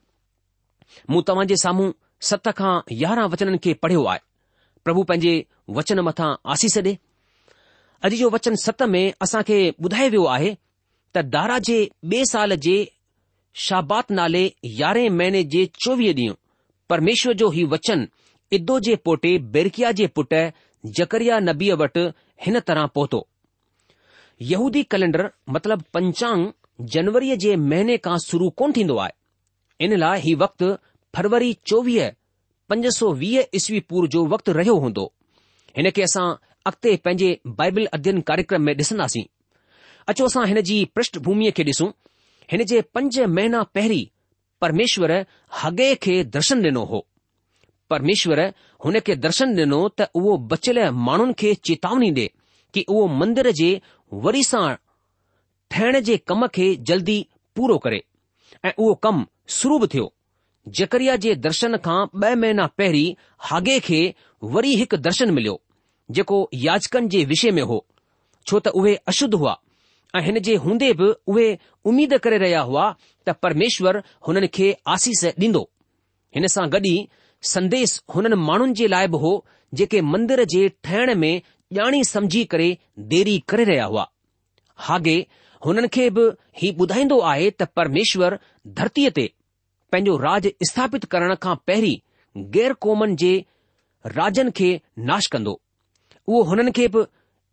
मूं 1.13 1.21
तव्हां 1.29 1.47
जे 1.47 1.55
साम्हूं 1.63 1.91
सत 2.29 2.49
खां 2.59 2.73
यारहं 3.03 3.29
वचननि 3.33 3.57
खे 3.65 3.73
पढ़ियो 3.85 4.03
आहे 4.13 4.19
प्रभु 4.83 5.03
पंहिंजे 5.09 5.33
वचन 5.79 5.99
मथां 6.09 6.29
आसीस 6.55 6.77
ॾे 6.89 6.95
अॼु 8.07 8.17
जो 8.23 8.29
वचन 8.37 8.55
सत 8.65 8.83
में 8.95 9.03
असां 9.27 9.41
खे 9.51 9.59
ॿुधायो 9.81 10.09
वियो 10.13 10.25
आहे 10.37 10.55
त 11.15 11.21
दारा 11.35 11.57
जे 11.67 11.77
ॿिए 12.03 12.23
साल 12.31 12.55
जे 12.65 12.73
शाबात 13.65 14.11
नाले 14.17 14.43
यारहें 14.81 15.09
महिने 15.19 15.43
जे 15.53 15.65
चोवीह 15.83 16.11
ॾींहुं 16.15 16.35
परमेश्वर 16.89 17.33
जो 17.41 17.49
ही 17.55 17.63
वचन 17.73 18.07
इदो 18.57 18.79
जे 18.87 18.95
पोटे 19.07 19.31
बेरकिया 19.55 19.91
जे 19.99 20.07
पुटु 20.19 20.41
जकरिया 20.99 21.39
नबीअ 21.47 21.75
वटि 21.81 22.03
हिन 22.45 22.59
तरह 22.67 22.85
पहुतो 22.97 23.19
यूदी 24.51 24.83
कैलेंडर 24.91 25.29
मतिलब 25.55 25.83
पंचांग 25.93 26.45
जनवरीअ 26.95 27.37
जे 27.45 27.55
महीने 27.71 27.97
खां 28.07 28.17
शुरू 28.27 28.49
कोन 28.61 28.71
थींदो 28.77 28.97
आहे 29.05 29.85
इन 29.85 29.97
लाइ 30.03 30.21
हीउ 30.27 30.37
वक़्तु 30.43 30.69
फरवरी 31.17 31.51
चोवीह 31.71 32.09
पंज 32.69 32.87
सौ 32.99 33.11
वीह 33.23 33.57
ईस्वी 33.61 33.79
पुर 33.91 34.07
जो 34.15 34.25
वक़्तु 34.35 34.51
रहियो 34.59 34.75
हूंदो 34.85 35.05
हिन 35.77 35.91
खे 35.97 36.01
असां 36.11 36.27
अॻिते 36.71 36.95
पंहिंजे 37.05 37.29
बाइबल 37.61 37.85
अध्यन 37.99 38.21
कार्यक्रम 38.31 38.69
में 38.71 38.75
अचो 40.09 40.25
असां 40.29 40.43
हिन 40.49 40.59
जी 40.69 40.75
प्रषष्ठ 40.93 41.17
खे 41.55 41.63
ॾिसूं 41.63 41.87
हिन 42.51 42.63
जे 42.69 42.79
पंज 42.95 43.19
महीना 43.37 43.61
पहिरीं 43.77 44.05
परमेश्वर 44.61 45.11
हगे 45.61 45.89
खे 46.05 46.15
दर्शन 46.35 46.63
ॾिनो 46.65 46.83
हो 46.91 46.99
परमेश्वर 47.93 48.39
हुन 48.85 48.95
खे 49.09 49.15
दर्शन 49.25 49.53
ॾिनो 49.59 49.81
त 49.99 50.07
उहो 50.21 50.35
बचियल 50.53 50.79
माण्हुनि 51.09 51.33
खे 51.43 51.53
चेतावनी 51.69 52.09
ॾे 52.19 52.25
कि 52.73 52.83
उहो 52.93 53.05
मंदर 53.19 53.49
जे 53.61 53.69
वरी 54.25 54.43
सां 54.51 54.63
ठहिण 55.73 55.99
जे 56.09 56.15
कम 56.31 56.45
खे 56.57 56.67
जल्दी 56.91 57.17
पूरो 57.55 57.77
करे 57.85 58.01
ऐं 58.67 58.73
उहो 58.83 58.93
कमु 59.07 59.23
शुरू 59.59 59.77
बि 59.85 59.93
थियो 59.93 60.09
जकरिया 60.79 61.19
जे 61.27 61.35
दर्शन 61.47 61.77
खां 61.87 61.99
ॿ 62.25 62.43
महीना 62.47 62.67
पहिरीं 62.81 63.15
हागे 63.53 63.79
खे 63.91 64.01
वरी 64.57 64.73
हिकु 64.83 65.01
दर्शन 65.09 65.39
मिलियो 65.39 65.57
जेको 66.17 66.41
याचकनि 66.67 67.15
जे 67.17 67.23
विषय 67.37 67.55
में 67.59 67.65
हो 67.73 67.81
छो 68.49 68.65
त 68.65 68.79
उहे 68.81 68.99
अशुद्ध 69.11 69.33
हुआ 69.41 69.57
ऐं 70.15 70.21
हिन 70.25 70.39
जे 70.47 70.55
हूंदे 70.65 70.91
बि 70.99 71.07
उहे 71.31 71.47
उमीद 71.89 72.13
करे 72.23 72.37
रहिया 72.43 72.61
हुआ 72.69 72.85
त 73.27 73.35
परमेश्वर 73.43 74.01
हुननि 74.27 74.47
खे 74.55 74.69
आसीस 74.93 75.23
ॾींदो 75.45 75.61
हिन 76.35 76.47
सां 76.53 76.65
गॾु 76.75 76.81
ई 76.93 77.07
संदेस 77.53 77.91
हुननि 78.15 78.35
माण्हुनि 78.47 78.73
जे 78.79 78.87
लाइ 78.93 79.07
बि 79.13 79.17
हो 79.25 79.33
जेके 79.81 80.01
मंदर 80.13 80.43
जे 80.53 80.67
ठहिण 80.83 81.13
में 81.23 81.33
ॼाणी 81.79 82.03
समझी 82.13 82.43
करे 82.53 82.69
देरी 83.11 83.37
करे 83.49 83.63
रहिया 83.71 83.85
हुआ 83.91 84.07
हागे 84.87 85.15
हुननि 85.65 85.87
खे 85.97 86.09
बि 86.17 86.25
ही 86.61 86.71
ॿुधाईंदो 86.85 87.19
आहे 87.33 87.49
त 87.61 87.69
परमेश्वर 87.81 88.37
धरतीअ 88.81 89.09
ते 89.19 89.27
पंहिंजो 89.91 90.17
राज 90.25 90.49
स्थापित 90.71 91.05
करण 91.13 91.35
खां 91.45 91.55
पहिरीं 91.69 92.01
गैर 92.57 92.73
क़ौमनि 92.85 93.15
जे 93.21 93.33
राजनि 94.17 94.51
खे 94.57 94.69
नाश 95.11 95.27
कंदो 95.35 95.53
उहो 96.25 96.41
हुननि 96.49 96.71
खे 96.79 96.87
बि 96.95 97.05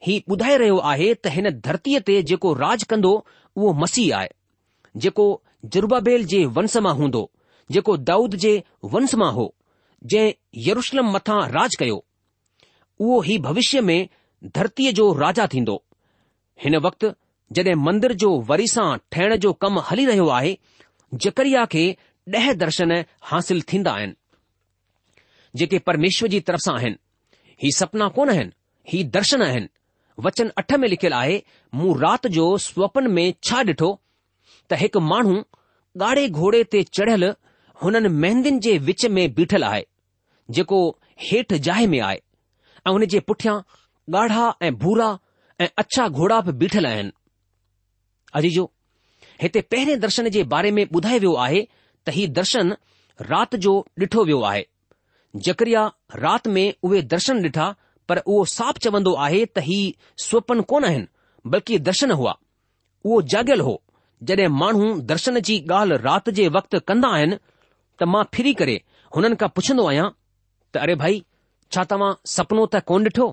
ही 0.06 0.16
ॿुधाए 0.28 0.56
रहियो 0.58 0.76
आहे 0.88 1.12
त 1.14 1.30
हिन 1.34 1.48
धरतीअ 1.66 2.00
ते 2.08 2.16
जेको 2.30 2.52
राजु 2.62 2.86
कंदो 2.90 3.12
उहो 3.56 3.72
मसीह 3.82 4.16
आहे 4.16 4.28
जेको 5.04 5.26
जुर्बाबेल 5.76 6.24
जे 6.32 6.40
वंश 6.58 6.76
मां 6.86 6.94
हूंदो 6.98 7.22
जेको 7.76 7.96
दाऊद 8.10 8.34
जे 8.44 8.52
वंश 8.94 9.14
मां 9.22 9.30
हो 9.38 9.46
जंहिं 10.14 10.32
यरुषलम 10.68 11.10
मथां 11.14 11.38
राज 11.56 11.76
कयो 11.82 11.96
उहो 13.00 13.20
हीउ 13.28 13.42
भविष्य 13.46 13.80
में 13.88 14.08
धरतीअ 14.58 14.92
जो 15.00 15.12
राजा 15.22 15.46
थींदो 15.54 15.82
हिन 16.64 16.76
वक़्ति 16.88 17.10
जड॒हिं 17.56 17.74
मंदर 17.86 18.12
जो 18.24 18.30
वरी 18.50 18.66
सां 18.74 18.86
ठहिण 19.12 19.36
जो 19.46 19.52
कमु 19.64 19.80
हली 19.90 20.04
रहियो 20.10 20.28
आहे 20.40 20.56
जकरिया 21.26 21.64
खे 21.74 21.84
ॾह 22.36 22.52
दर्शन 22.62 22.92
हासिल 23.30 23.62
थींदा 23.72 23.92
आहिनि 23.98 24.14
जेके 25.60 25.78
परमेश्वर 25.88 26.28
जी 26.28 26.40
तरफ़ 26.48 26.64
सां 26.66 26.74
आहिनि 26.76 26.98
ही 27.62 27.70
सपना 27.76 28.08
कोन 28.16 28.30
आहिनि 28.30 28.52
ही 28.92 29.02
दर्शन 29.18 29.42
आहिनि 29.42 29.68
वचन 30.24 30.50
अठ 30.60 30.72
में 30.82 30.88
लिखियलु 30.88 31.16
आहे 31.16 31.42
मूं 31.74 31.96
राति 32.00 32.28
जो 32.36 32.44
स्वपन 32.66 33.06
में 33.16 33.24
छा 33.46 33.58
ॾिठो 33.70 33.88
त 34.70 34.74
हिकु 34.82 35.00
माण्हू 35.08 35.34
ॻाढ़े 36.02 36.28
घोड़े 36.28 36.62
ते 36.74 36.82
चढ़ियल 36.96 37.24
हुननि 37.82 38.08
मेहंदियुनि 38.22 38.58
जे 38.66 38.76
विच 38.88 39.04
में 39.16 39.22
बीठल 39.34 39.64
आहे 39.64 39.84
जेको 40.58 40.78
हेठि 41.28 41.58
जाए 41.68 41.86
में 41.94 41.98
आहे 42.00 42.20
ऐं 42.86 42.92
हुन 42.92 43.04
जे 43.16 43.20
पुठियां 43.30 43.56
ॻाढ़ा 44.18 44.48
ऐं 44.66 44.74
भूरा 44.86 45.08
ऐं 45.60 45.68
अछा 45.82 46.08
घोड़ा 46.08 46.40
बि 46.48 46.52
बीठल 46.62 46.86
आहिनि 46.86 47.12
अजीजो 48.40 48.64
हिते 49.42 49.60
पहिरें 49.72 49.98
दर्शन 50.00 50.28
जे 50.36 50.42
बारे 50.56 50.70
में 50.76 50.84
ॿुधायो 50.88 51.20
वियो 51.20 51.34
आहे 51.46 51.62
त 52.06 52.10
हीउ 52.16 52.28
दर्शन 52.40 52.76
राति 53.32 53.56
जो 53.66 53.78
ॾिठो 54.02 54.24
वियो 54.24 54.40
आहे 54.52 54.64
जकरिया 55.48 55.90
राति 56.24 56.50
में 56.50 56.64
उहे 56.84 57.02
दर्शन 57.14 57.42
ॾिठा 57.46 57.74
पर 58.08 58.18
उहो 58.18 58.44
साफ़ 58.50 58.78
चवंदो 58.84 59.12
आहे 59.24 59.44
त 59.46 59.58
ही 59.68 59.78
स्वपन 60.24 60.60
कोन 60.72 60.84
आहिनि 60.88 61.50
बल्कि 61.54 61.78
दर्शन 61.88 62.10
हुआ 62.20 62.34
उहो 63.04 63.20
जाॻियल 63.34 63.60
हो 63.68 63.74
जॾहिं 64.30 64.48
माण्हू 64.58 64.90
दर्शन 65.12 65.38
जी 65.48 65.56
ॻाल्हि 65.72 65.96
राति 66.04 66.32
जे 66.38 66.46
वक़्तु 66.58 66.80
कंदा 66.90 67.08
आहिनि 67.16 67.38
त 67.98 68.02
मां 68.14 68.24
फिरी 68.36 68.52
करे 68.60 68.76
हुननि 69.16 69.36
खां 69.42 69.48
पुछंदो 69.58 69.86
आहियां 69.92 70.06
त 70.72 70.84
अरे 70.84 70.94
भाई 71.02 71.18
छा 71.76 71.84
तव्हां 71.94 72.10
सपनो 72.34 72.66
त 72.76 72.82
कोन 72.92 73.08
ॾिठो 73.12 73.28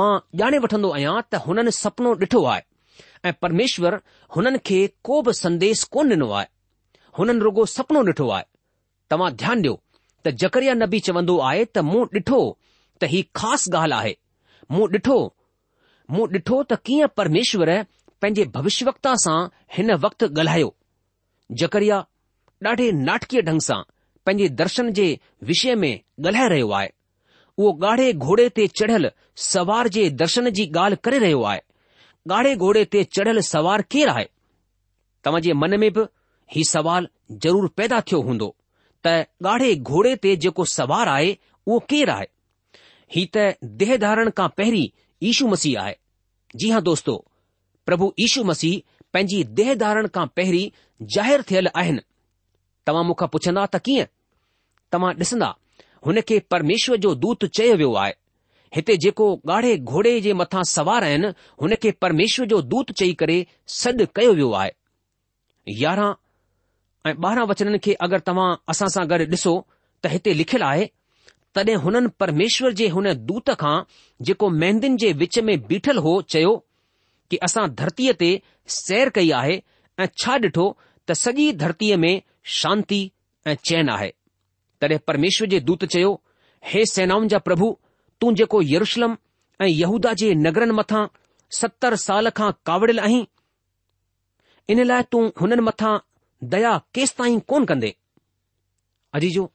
मां 0.00 0.10
ॼाणे 0.42 0.58
वठंदो 0.66 0.90
आहियां 0.98 1.14
त 1.30 1.42
हुननि 1.46 1.74
सपनो 1.80 2.14
ॾिठो 2.24 2.44
आहे 2.52 3.28
ऐं 3.28 3.32
परमेश्वर 3.46 3.98
हुननि 4.38 4.58
खे 4.70 4.80
को 5.10 5.20
बि 5.28 5.32
संदेस 5.44 5.84
कोन 5.96 6.12
ॾिनो 6.18 6.30
आहे 6.38 6.48
हुननि 7.20 7.44
रुगो 7.48 7.64
सपनो 7.78 8.04
ॾिठो 8.12 8.28
आहे 8.36 8.44
तव्हां 9.14 9.32
ध्यानु 9.44 9.60
ॾियो 9.70 9.74
त 10.28 10.36
जकरिया 10.44 10.74
नबी 10.84 11.00
चवंदो 11.10 11.38
आहे 11.50 11.64
त 11.72 11.84
मूं 11.92 12.04
ॾिठो 12.18 12.42
त 13.00 13.04
ही 13.12 13.22
ख़ासि 13.40 13.70
ॻाल्हि 13.78 13.98
आहे 13.98 14.12
मूं 14.72 14.86
ॾिठो 14.94 15.18
मूं 16.12 16.26
ॾिठो 16.32 16.62
त 16.70 16.78
कीअं 16.86 17.08
परमेश्वर 17.20 17.70
पंहिंजे 18.22 18.44
भविष्यता 18.56 19.14
सां 19.24 19.38
हिन 19.76 19.90
वक़्तु 20.04 20.26
ॻाल्हायो 20.40 20.68
जकरिया 21.60 21.98
ॾाढे 22.66 22.86
नाटकीय 23.08 23.40
ढंग 23.48 23.60
सां 23.68 23.80
पंहिंजे 24.26 24.48
दर्शन 24.60 24.92
जे 24.98 25.06
विषय 25.50 25.74
में 25.82 25.94
ॻाल्हाए 26.26 26.48
रहियो 26.54 26.70
आहे 26.78 26.88
उहो 27.58 27.70
ॻाढ़े 27.86 28.12
घोड़े 28.28 28.48
ते 28.58 28.66
चढ़ियल 28.78 29.10
सवार 29.52 29.88
जे 29.96 30.08
दर्शन 30.22 30.50
जी 30.58 30.66
ॻाल्हि 30.76 31.00
करे 31.04 31.18
रहियो 31.26 31.42
आहे 31.52 31.60
ॻाढ़े 32.36 32.54
घोड़े 32.68 32.84
ते 32.94 33.04
चढ़ियल 33.16 33.40
सवार 33.52 33.82
केरु 33.94 34.12
आहे 34.16 34.26
तव्हां 35.24 35.40
जे 35.48 35.52
मन 35.64 35.78
में 35.84 35.90
बि 35.98 36.06
ही 36.54 36.62
सवाल 36.72 37.08
ज़रूरु 37.44 37.68
पैदा 37.80 38.00
थियो 38.08 38.20
हूंदो 38.30 38.54
त 39.06 39.14
ॻाढ़े 39.50 39.74
घोड़े 39.94 40.16
ते 40.26 40.34
जेको 40.46 40.64
सवार 40.78 41.08
आहे 41.14 41.30
उहो 41.66 41.78
केरु 41.92 42.12
आहे 42.14 42.26
हीउ 43.14 43.26
त 43.36 43.68
देह 43.82 43.96
धारण 44.04 44.30
खां 44.38 44.48
पहिरीं 44.56 44.88
यशू 45.22 45.46
मसीह 45.48 45.80
आहे 45.80 45.94
जी 46.62 46.70
हां 46.70 46.82
दोस्तो 46.90 47.14
प्रभु 47.86 48.12
यशू 48.20 48.44
मसीह 48.50 48.80
पंहिंजी 49.14 49.42
देह 49.60 49.74
धारण 49.84 50.06
खां 50.16 50.26
पहिरीं 50.36 50.70
ज़ाहिरु 51.14 51.42
थियल 51.50 51.68
आहिनि 51.82 52.02
तव्हां 52.86 53.04
मूंखां 53.10 53.28
पुछंदा 53.36 53.66
त 53.74 53.80
कीअं 53.88 54.06
तव्हां 54.92 55.12
ॾिसंदा 55.22 55.50
हुन 56.06 56.20
खे 56.30 56.38
परमेश्वर 56.54 56.96
जो 57.06 57.14
दूत 57.26 57.44
चयो 57.58 57.76
वियो 57.82 57.92
आहे 58.04 58.12
हिते 58.76 58.96
जेको 59.02 59.26
ॻाढ़े 59.54 59.76
घोड़े 59.94 60.12
जे 60.26 60.32
मथां 60.40 60.62
सवार 60.74 61.04
आहिनि 61.10 61.28
हुन 61.62 61.74
खे 61.82 61.90
परमेश्वर 62.06 62.46
जो 62.52 62.60
दूत 62.74 62.90
चई 63.02 63.12
करे 63.22 63.38
सॾु 63.78 64.06
कयो 64.20 64.32
वियो 64.40 64.50
आहे 64.64 64.70
यारहं 65.84 66.12
ऐं 67.08 67.14
ॿारहं 67.30 67.46
वचननि 67.52 67.78
खे 67.86 67.92
अगरि 68.08 68.26
तव्हां 68.30 68.50
असां 68.74 68.88
सां 68.98 69.08
गॾु 69.14 69.24
ॾिसो 69.38 69.54
त 70.02 70.14
हिते 70.16 70.34
लिखियलु 70.42 70.66
आहे 70.74 70.88
तॾहिं 71.56 71.74
हुननि 71.82 72.08
परमेश्वर 72.20 72.72
जे 72.78 72.86
हुन 72.94 73.12
दूत 73.28 73.50
खां 73.60 73.74
जेको 74.28 74.48
महंदियुनि 74.60 74.96
जे 75.02 75.12
विच 75.20 75.38
में 75.48 75.56
बीठल 75.66 75.98
हो 76.06 76.12
चयो 76.32 76.50
कि 77.30 77.36
असां 77.48 77.66
धरतीअ 77.78 78.12
ते 78.22 78.28
सैर 78.78 79.08
कई 79.18 79.30
आहे 79.38 79.56
ऐं 79.98 80.06
छा 80.24 80.34
ॾिठो 80.46 80.66
त 81.08 81.12
सॼी 81.22 81.46
धरतीअ 81.62 81.96
में 82.02 82.14
शांती 82.60 82.98
ऐं 83.46 83.54
चैन 83.70 83.88
आहे 83.94 84.10
तॾहिं 84.84 84.98
परमेश्वर 85.12 85.48
जे 85.54 85.60
दूत 85.70 85.84
चयो 85.94 86.10
हे 86.72 86.84
सेनाउनि 86.92 87.28
जा 87.34 87.38
प्रभु 87.48 87.70
तूं 88.20 88.32
जेको 88.40 88.60
यरुषलम 88.72 89.16
ऐं 89.60 89.68
यूदा 89.70 90.12
जे 90.22 90.32
नगरनि 90.46 90.76
मथां 90.80 91.04
सतरि 91.60 91.96
साल 92.04 92.30
खां 92.40 92.50
कावड़ियल 92.70 93.00
आहीं 93.06 93.24
इन 94.74 94.82
लाइ 94.90 95.08
तूं 95.14 95.24
हुननि 95.40 95.62
मथां 95.70 95.94
दया 96.56 96.76
केसि 96.98 97.14
ताईं 97.22 97.40
कोन 97.52 97.64
कंदे 97.72 97.94
अजी 99.18 99.30
जो 99.38 99.50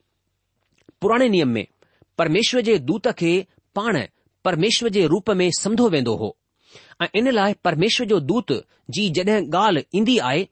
पुराणे 1.01 1.27
नियम 1.35 1.49
में 1.59 1.65
परमेश्वर 2.21 2.61
जे 2.61 2.77
दूत 2.87 3.07
खे 3.19 3.29
पाण 3.75 3.97
परमेश्वर 4.45 4.89
जे 4.95 5.05
रूप 5.11 5.29
में 5.39 5.49
समधो 5.59 5.87
वेंदो 5.89 6.13
हो 6.15 6.27
ऐं 7.01 7.07
इन 7.19 7.29
लाइ 7.31 7.53
परमेश्वर 7.65 8.07
जो 8.07 8.19
दूत 8.31 8.51
जी 8.97 9.05
जॾहिं 9.17 9.37
ॻाल्हि 9.61 9.83
ईंदी 9.97 10.17
आहे 10.27 10.43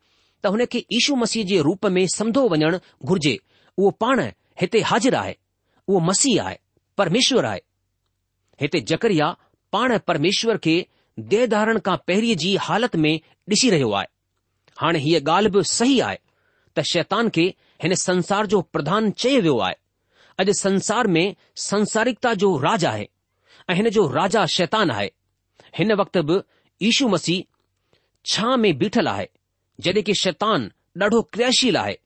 त 0.43 0.51
हुन 0.53 0.63
खे 0.71 0.79
ईशू 0.99 1.15
मसीह 1.23 1.43
जे 1.51 1.61
रूप 1.67 1.85
में 1.97 2.05
समधो 2.15 2.47
वञणु 2.53 2.79
घुर्जे 3.11 3.35
उहो 3.77 3.89
पाण 4.03 4.19
हिते 4.61 4.81
हाज़िर 4.91 5.15
आहे 5.15 5.35
उहो 5.87 5.99
मसीह 6.07 6.43
आहे 6.43 6.57
परमेश्वर 7.01 7.45
आहे 7.51 7.61
हिते 8.61 8.79
जकरिया 8.93 9.27
पाण 9.73 9.97
परमेश्वर 10.11 10.57
खे 10.65 10.75
धारण 11.55 11.79
खां 11.85 11.97
पहिरीं 12.07 12.35
जी 12.45 12.55
हालत 12.69 12.95
में 13.05 13.13
ॾिसी 13.53 13.69
रहियो 13.75 13.91
आहे 13.99 14.07
हाणे 14.81 14.99
हीअ 15.05 15.19
ॻाल्हि 15.29 15.51
बि 15.57 15.63
सही 15.77 15.99
आहे 16.07 16.17
त 16.77 16.87
शैतान 16.93 17.29
खे 17.37 17.47
हिन 17.83 17.95
संसार 18.05 18.47
जो 18.53 18.61
प्रधान 18.73 19.11
चयो 19.25 19.41
वियो 19.41 19.57
आहे 19.67 19.77
अॼु 20.41 20.53
संसार 20.53 21.07
में 21.13 21.35
संसारिकता 21.69 22.33
जो 22.41 22.57
राज 22.65 22.83
आहे 22.85 23.07
ऐं 23.69 23.75
हिन 23.75 23.89
जो 23.95 24.05
राजा 24.11 24.45
शैतान 24.57 24.91
आहे 24.91 25.09
हिन 25.77 25.93
वक़्त 26.01 26.17
बि 26.29 26.37
ईशू 26.87 27.07
मसीह 27.13 27.43
छा 28.33 28.55
में 28.61 28.71
बीठल 28.77 29.07
आहे 29.07 29.27
जॾहिं 29.87 30.03
की 30.09 30.13
शैतान 30.21 30.71
ॾाढो 31.01 31.21
क्रियाशील 31.33 31.77
आहे 31.77 31.97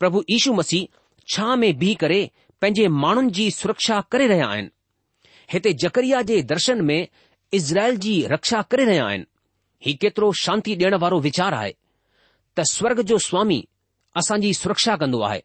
प्रभु 0.00 0.22
ईशू 0.36 0.52
मसीह 0.60 0.86
छा 1.34 1.54
में 1.62 1.76
बीह 1.78 1.94
करे 2.02 2.20
पंहिंजे 2.60 2.86
माण्हुनि 3.04 3.30
जी 3.38 3.50
सुरक्षा 3.56 4.00
करे 4.12 4.26
रहिया 4.32 4.46
आहिनि 4.54 4.70
हिते 5.52 5.72
जकरिया 5.84 6.22
जे 6.30 6.42
दर्शन 6.52 6.80
में 6.90 6.98
इज़राइल 7.58 7.96
जी 8.06 8.14
रक्षा 8.32 8.60
करे 8.70 8.84
रहिया 8.84 9.06
आहिनि 9.06 9.26
हीउ 9.86 9.96
केतिरो 10.00 10.32
शांती 10.44 10.76
ॾियण 10.76 10.94
वारो 11.06 11.18
वीचार 11.28 11.54
आहे 11.54 11.72
त 12.58 12.64
स्वर्ग 12.76 13.00
जो 13.12 13.18
स्वामी 13.28 13.64
असांजी 14.22 14.52
सुरक्षा 14.62 14.96
कंदो 15.02 15.20
आहे 15.30 15.42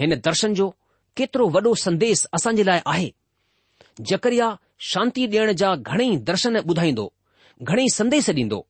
हिन 0.00 0.14
दर्शन 0.28 0.54
जो 0.60 0.72
केतिरो 1.18 1.44
वॾो 1.54 1.70
संदेस 1.84 2.20
असां 2.36 2.52
जे 2.58 2.64
लाइ 2.66 2.80
आहे 2.92 3.08
जकरिया 4.10 4.48
शांती 4.92 5.26
ॾियण 5.32 5.50
जा 5.62 5.74
घणेई 5.90 6.16
दर्शन 6.30 6.56
ॿुधाईंदो 6.60 7.08
घणेई 7.70 7.86
संदेस 7.94 8.28
ॾींदो 8.34 8.60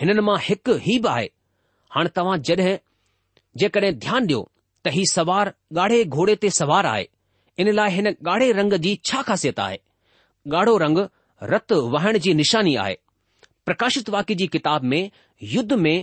हिननि 0.00 0.20
मां 0.28 0.36
हिकु 0.48 0.74
ई 0.94 0.98
बि 0.98 1.08
आहे 1.14 1.26
हाणे 1.96 2.08
तव्हां 2.16 2.38
जॾहिं 2.48 2.76
जेकॾहिं 3.62 3.92
ध्यानु 4.06 4.24
ॾियो 4.28 4.40
त 4.84 4.88
ही 4.94 5.04
सवार 5.14 5.50
ॻाढ़े 5.80 6.02
घोड़े 6.18 6.34
ते 6.44 6.50
सवार 6.60 6.84
आहे 6.94 7.04
इन 7.62 7.68
लाइ 7.74 7.90
हिन 7.98 8.06
ॻाढ़े 8.28 8.50
रंग 8.60 8.72
जी 8.86 8.96
छा 9.10 9.22
खासियत 9.26 9.60
आहे 9.66 9.76
ॻाढ़ो 10.56 10.76
रंग 10.84 10.98
रत 11.54 11.72
वहण 11.96 12.16
जी 12.24 12.32
निशानी 12.42 12.74
आहे 12.86 12.94
प्रकाशित 13.68 14.08
वाक्य 14.14 14.34
जी 14.40 14.46
किताब 14.56 14.82
में 14.94 15.02
युद्ध 15.54 15.72
में 15.84 15.96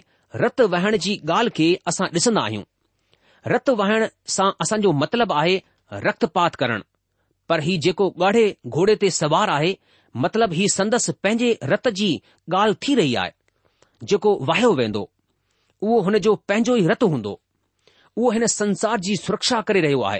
रत 0.43 0.61
वहण 0.75 0.95
जी 1.07 1.19
ॻाल्हि 1.27 1.51
खे 1.57 1.73
असां 1.91 2.07
ॾिसंदा 2.15 2.41
आहियूं 2.43 2.63
रत 3.47 3.69
वहण 3.77 4.05
सां 4.29 4.49
असांजो 4.61 4.91
मतिलबु 5.01 5.33
आहे 5.33 5.57
रत 5.91 6.25
पात 6.35 6.63
पर 7.49 7.59
ही 7.63 7.77
जेको 7.83 8.09
ॻाढ़े 8.19 8.43
घोड़े 8.67 8.95
ते 9.01 9.09
सवार 9.11 9.49
आहे 9.49 9.73
मतलब 10.25 10.53
ही 10.53 10.65
संदसि 10.73 11.11
पंहिंजे 11.23 11.53
रत 11.71 11.87
जी 11.99 12.17
ॻाल्हि 12.53 12.75
थी 12.81 12.95
रही 12.95 13.15
आहे 13.21 13.31
जेको 14.11 14.37
वाहियो 14.49 14.71
वेंदो 14.77 15.01
उहो 15.81 15.99
हुन 16.05 16.17
जो 16.27 16.35
पंहिंजो 16.47 16.75
ई 16.77 16.87
रतु 16.91 17.07
हूंदो 17.13 17.33
उहो 18.17 18.29
हिन 18.37 18.45
संसार 18.53 18.99
जी 19.07 19.15
सुरक्षा 19.23 19.59
करे 19.69 19.81
रहियो 19.87 20.01
आहे 20.11 20.19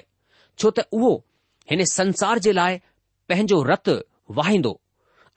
छो 0.60 0.71
त 0.79 0.86
उहो 0.99 1.13
हिन 1.71 1.84
संसार 1.91 2.39
जे 2.47 2.51
लाइ 2.60 2.77
पंहिंजो 3.29 3.62
रतु 3.71 3.95
वाहिंदो 4.41 4.73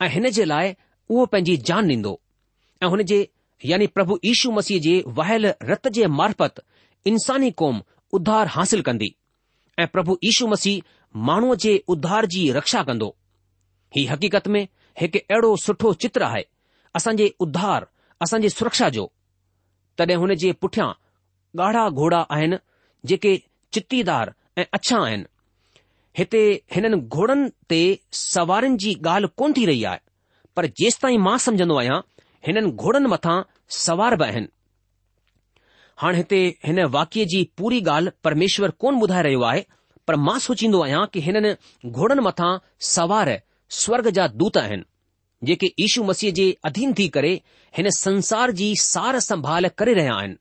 ऐं 0.05 0.09
हिन 0.17 0.29
जे 0.39 0.45
लाइ 0.45 0.73
उहो 1.09 1.25
पंहिंजी 1.35 1.57
जान 1.71 1.89
ॾींदो 1.93 2.17
ऐं 2.83 2.87
हुन 2.95 3.01
जे 3.13 3.25
यानी 3.71 3.87
प्रभु 3.97 4.17
यीशू 4.25 4.51
मसीह 4.59 4.79
जे 4.89 5.01
वाहियल 5.21 5.47
रत 5.71 5.87
जे 5.99 6.05
मार्फत 6.21 6.59
इंसानी 7.07 7.49
क़ौम 7.61 7.81
उद्धार 8.13 8.47
हासिल 8.51 8.81
कंदी 8.87 9.15
ऐं 9.79 9.87
प्रभु 9.87 10.17
यीशू 10.23 10.47
मसीह 10.47 11.17
माण्हूअ 11.27 11.55
जे 11.65 11.73
उद्धार 11.95 12.25
जी 12.35 12.49
रक्षा 12.51 12.81
कंदो 12.83 13.15
ही 13.95 14.05
हकीकत 14.05 14.47
में 14.53 14.67
हिकु 15.01 15.19
अहिड़ो 15.31 15.55
सुठो 15.65 15.93
चित्र 16.05 16.23
आहे 16.23 16.43
असांजे 16.95 17.29
उध्धार 17.45 17.85
असांजे 18.25 18.49
सुरक्षा 18.49 18.89
जो 18.97 19.07
तॾहिं 19.99 20.17
हुन 20.23 20.33
जे 20.43 20.51
पुठियां 20.61 20.89
ॻाढ़ा 21.65 21.87
घोड़ा 21.89 22.19
आहिनि 22.37 22.57
जेके 23.11 23.35
चित्तीदार 23.73 24.33
ऐं 24.57 24.63
अछा 24.77 24.97
आहिनि 25.03 25.23
हिते 26.17 26.41
हिननि 26.75 26.97
घोड़नि 27.17 27.49
ते 27.69 27.79
सवारनि 28.23 28.77
जी 28.83 28.93
ॻाल्हि 29.13 29.29
कोन 29.37 29.53
थी 29.57 29.65
रही 29.71 29.83
आहे 29.91 29.99
पर 30.55 30.65
जेसि 30.81 30.99
ताईं 31.03 31.19
मां 31.27 31.37
सम्झंदो 31.45 31.75
आहियां 31.79 31.99
हिननि 32.47 32.71
घोड़नि 32.71 33.07
मथां 33.15 33.41
सवार 33.83 34.15
बि 34.21 34.23
आहिनि 34.29 34.47
हाणे 36.01 36.17
हिते 36.17 36.37
हिन 36.65 36.79
वाक्य 36.93 37.23
जी 37.31 37.43
पूरी 37.57 37.79
ॻाल्हि 37.89 38.11
परमेश्वर 38.23 38.69
कोन 38.79 38.97
ॿुधाए 39.03 39.21
रहियो 39.23 39.41
आहे 39.51 39.61
पर 40.07 40.15
मां 40.25 40.37
सोचींदो 40.45 40.81
आहियां 40.83 41.05
कि 41.13 41.19
हिननि 41.27 41.51
घोड़नि 41.89 42.21
मथां 42.27 42.51
सवार 42.93 43.31
स्वर्ग 43.81 44.09
जा 44.17 44.25
दूत 44.41 44.57
आहिनि 44.63 44.83
जेके 45.47 45.67
ईशू 45.85 46.03
मसीह 46.03 46.31
जे 46.39 46.47
अधीन 46.69 46.93
थी 46.99 47.07
करे 47.15 47.31
हिन 47.77 47.89
संसार 47.97 48.51
जी 48.59 48.67
सार 48.81 49.19
संभाल 49.29 49.67
करे 49.77 49.93
रहिया 50.01 50.13
आहिनि 50.19 50.35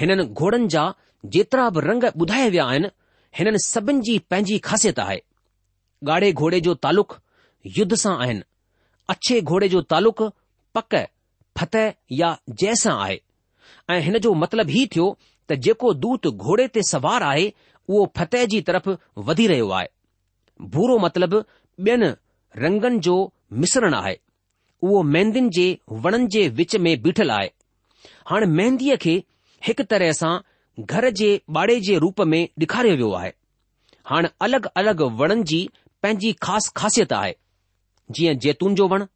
हिननि 0.00 0.24
घोड़नि 0.38 0.68
जा 0.76 0.86
जेतिरा 1.36 1.68
बि 1.76 1.80
रंग 1.90 2.04
ॿुधाया 2.16 2.46
विया 2.54 2.64
आहिनि 2.72 2.88
हिननि 3.38 3.58
सभिनि 3.66 4.00
जी 4.08 4.18
पंहिंजी 4.30 4.58
ख़ासियत 4.68 4.98
आहे 5.06 5.20
ॻाढ़े 6.10 6.32
घोड़े 6.32 6.60
जो 6.68 6.74
तालुक़ 6.86 7.18
युद्ध 7.78 7.94
सां 8.08 8.16
आहिनि 8.22 8.42
अछे 9.12 9.40
घोड़े 9.40 9.68
जो 9.76 9.80
तालुक़ 9.94 10.22
पक 10.78 11.04
फतह 11.58 11.92
या 12.22 12.36
जय 12.58 12.74
सां 12.82 12.98
आहे 13.06 13.18
ऐं 13.90 14.00
हिन 14.02 14.18
जो 14.24 14.32
मतिलबु 14.40 14.70
ही 14.72 14.80
थियो 14.94 15.04
त 15.50 15.54
जेको 15.66 15.92
दूत 16.04 16.26
घोड़े 16.48 16.66
ते 16.74 16.82
सवार 16.88 17.22
आहे 17.26 17.44
उहो 17.88 18.12
फतेह 18.16 18.44
जी 18.54 18.60
तरफ़ 18.70 18.88
वधी 19.28 19.46
रहियो 19.52 19.68
आहे 19.76 19.88
भूरो 20.74 20.98
मतिलबु 21.04 21.38
ॿियनि 21.88 22.08
रंगनि 22.64 22.98
जो 23.06 23.14
मिसरण 23.64 23.94
आहे 23.98 24.14
उहो 24.82 25.02
मेहंदियुनि 25.14 25.50
जे 25.58 25.66
वणनि 26.04 26.26
जे 26.36 26.42
विच 26.60 26.74
में 26.86 26.90
बीठल 27.02 27.30
आहे 27.38 27.50
हाणे 28.30 28.46
मेहंदीअ 28.60 28.96
खे 29.04 29.14
हिकु 29.68 29.84
तरह 29.92 30.12
सां 30.20 30.32
घर 30.94 31.08
जे 31.20 31.30
ॿाड़े 31.58 31.78
जे 31.88 31.98
रूप 32.06 32.20
में 32.32 32.40
ॾेखारियो 32.60 32.94
वियो 32.96 33.12
आहे 33.20 33.32
हाणे 34.12 34.32
अलॻि 34.48 34.68
अलॻि 34.82 35.10
वणनि 35.22 35.48
जी 35.52 35.62
पंहिंजी 36.02 36.32
ख़ासि 36.48 36.70
ख़ासियत 36.80 37.12
आहे 37.22 37.34
जीअं 38.18 38.38
जैतून 38.46 38.74
जो 38.80 38.88
वणु 38.94 39.06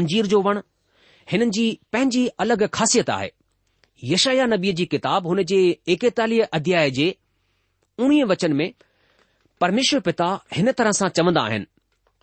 अंजीर 0.00 0.26
जो 0.34 0.42
वणु 0.48 0.60
हिननि 1.32 1.50
जी 1.58 1.68
पंहिंजी 1.92 2.26
अलॻि 2.44 2.66
ख़ासियत 2.78 3.10
आहे 3.20 3.30
यशाया 4.08 4.46
नबीअ 4.52 4.72
जी 4.78 4.84
किताब 4.92 5.26
हुन 5.32 5.42
जे 5.50 5.58
एकेतालीह 5.92 6.46
अध्याय 6.56 6.90
जे 6.96 7.06
उणवीह 8.02 8.24
वचन 8.32 8.52
में 8.60 8.66
परमेश्वर 9.64 10.00
पिता 10.08 10.26
हिन 10.56 10.70
तरह 10.80 10.92
सां 10.98 11.08
चवंदा 11.18 11.42
आहिनि 11.50 11.66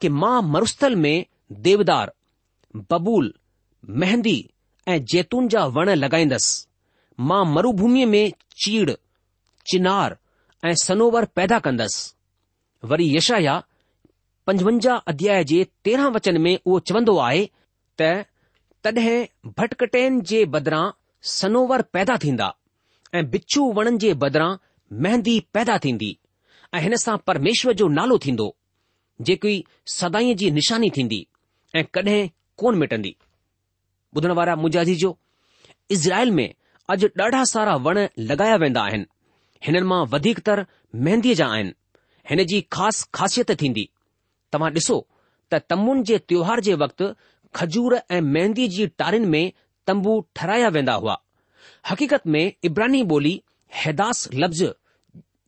कि 0.02 0.10
मां 0.24 0.42
मरुस्थल 0.56 0.96
में 1.06 1.14
देवदार 1.68 2.12
बबूल 2.92 3.32
मेहंदी 4.04 4.36
ऐं 4.88 4.98
जैतून 5.14 5.48
जा 5.56 5.64
वण 5.80 5.90
लॻाईंदसि 6.04 7.24
मां 7.30 7.44
मरूभूमि 7.56 8.06
में 8.14 8.24
चीड़ 8.64 8.92
चिनार 9.72 10.18
ऐं 10.70 10.74
सनोवर 10.86 11.26
पैदा 11.40 11.60
कंदसि 11.68 12.08
वरी 12.94 13.10
यशाया 13.16 13.56
पंजवंजाह 14.48 15.06
अध्याय 15.14 15.44
जे 15.54 15.64
तेरहं 15.88 16.12
वचन 16.18 16.42
में 16.48 16.54
उहो 16.64 16.80
चवंदो 16.90 17.18
आहे 17.30 17.44
त 18.02 18.14
तॾहिं 18.86 19.20
भटकटेन 19.58 20.22
जे 20.30 20.44
बदिरां 20.54 20.86
सनोवर 21.30 21.82
पैदा 21.94 22.16
थींदा 22.24 22.52
ऐं 23.16 23.30
बिच्छू 23.32 23.62
वणनि 23.78 23.98
जे 24.04 24.14
बदिरां 24.24 24.56
मेहंदी 25.04 25.40
पैदा 25.54 25.78
थींदी 25.84 26.18
ऐं 26.76 26.80
हिन 26.82 26.96
सां 27.04 27.18
परमेश्वर 27.28 27.74
जो 27.82 27.88
नालो 27.98 28.18
थींदो 28.26 28.56
जेकी 29.28 29.64
सदाईं 29.98 30.36
जी 30.38 30.52
निशानी 30.58 30.90
थींदी 30.98 31.26
ऐं 31.76 31.84
कॾहिं 31.94 32.22
कोन 32.58 32.78
मिटंदी 32.82 33.16
ॿुधण 34.18 34.32
वारा 34.38 34.56
मुजाज़ी 34.62 34.96
जो 35.02 35.18
इज़राइल 35.96 36.32
में 36.38 36.48
अॼु 36.92 37.08
ॾाढा 37.24 37.44
सारा 37.52 37.76
वण 37.86 37.98
लॻाया 38.30 38.56
वेंदा 38.64 38.82
आहिनि 38.88 39.06
हिननि 39.68 39.82
मां 39.92 40.02
वधीकतर 40.14 40.66
मेहंदीअ 41.08 41.36
जा 41.40 41.48
आहिनि 41.54 41.74
हिन 42.30 42.44
जी 42.52 42.62
ख़ासि 42.76 43.06
ख़ासियत 43.18 43.52
थींदी 43.62 43.90
तव्हां 44.54 44.72
ॾिसो 44.80 44.98
त 45.54 45.62
तमुनि 45.70 46.04
जे 46.12 46.18
त्योहार 46.28 46.60
जे 46.70 46.74
वक़्तु 46.84 47.14
खजूर 47.56 47.96
ऐं 48.12 48.22
मेहंदी 48.36 48.68
जी 48.76 48.88
टारियुनि 49.00 49.28
में 49.34 49.52
तंबू 49.88 50.14
ठहिराया 50.36 50.68
वेंदा 50.76 50.94
हुआ 51.04 51.18
हक़ीक़त 51.90 52.28
में 52.34 52.54
इब्रानी 52.70 53.04
ॿोली 53.14 53.34
हैदास 53.84 54.28
लफ़्ज़ 54.34 54.64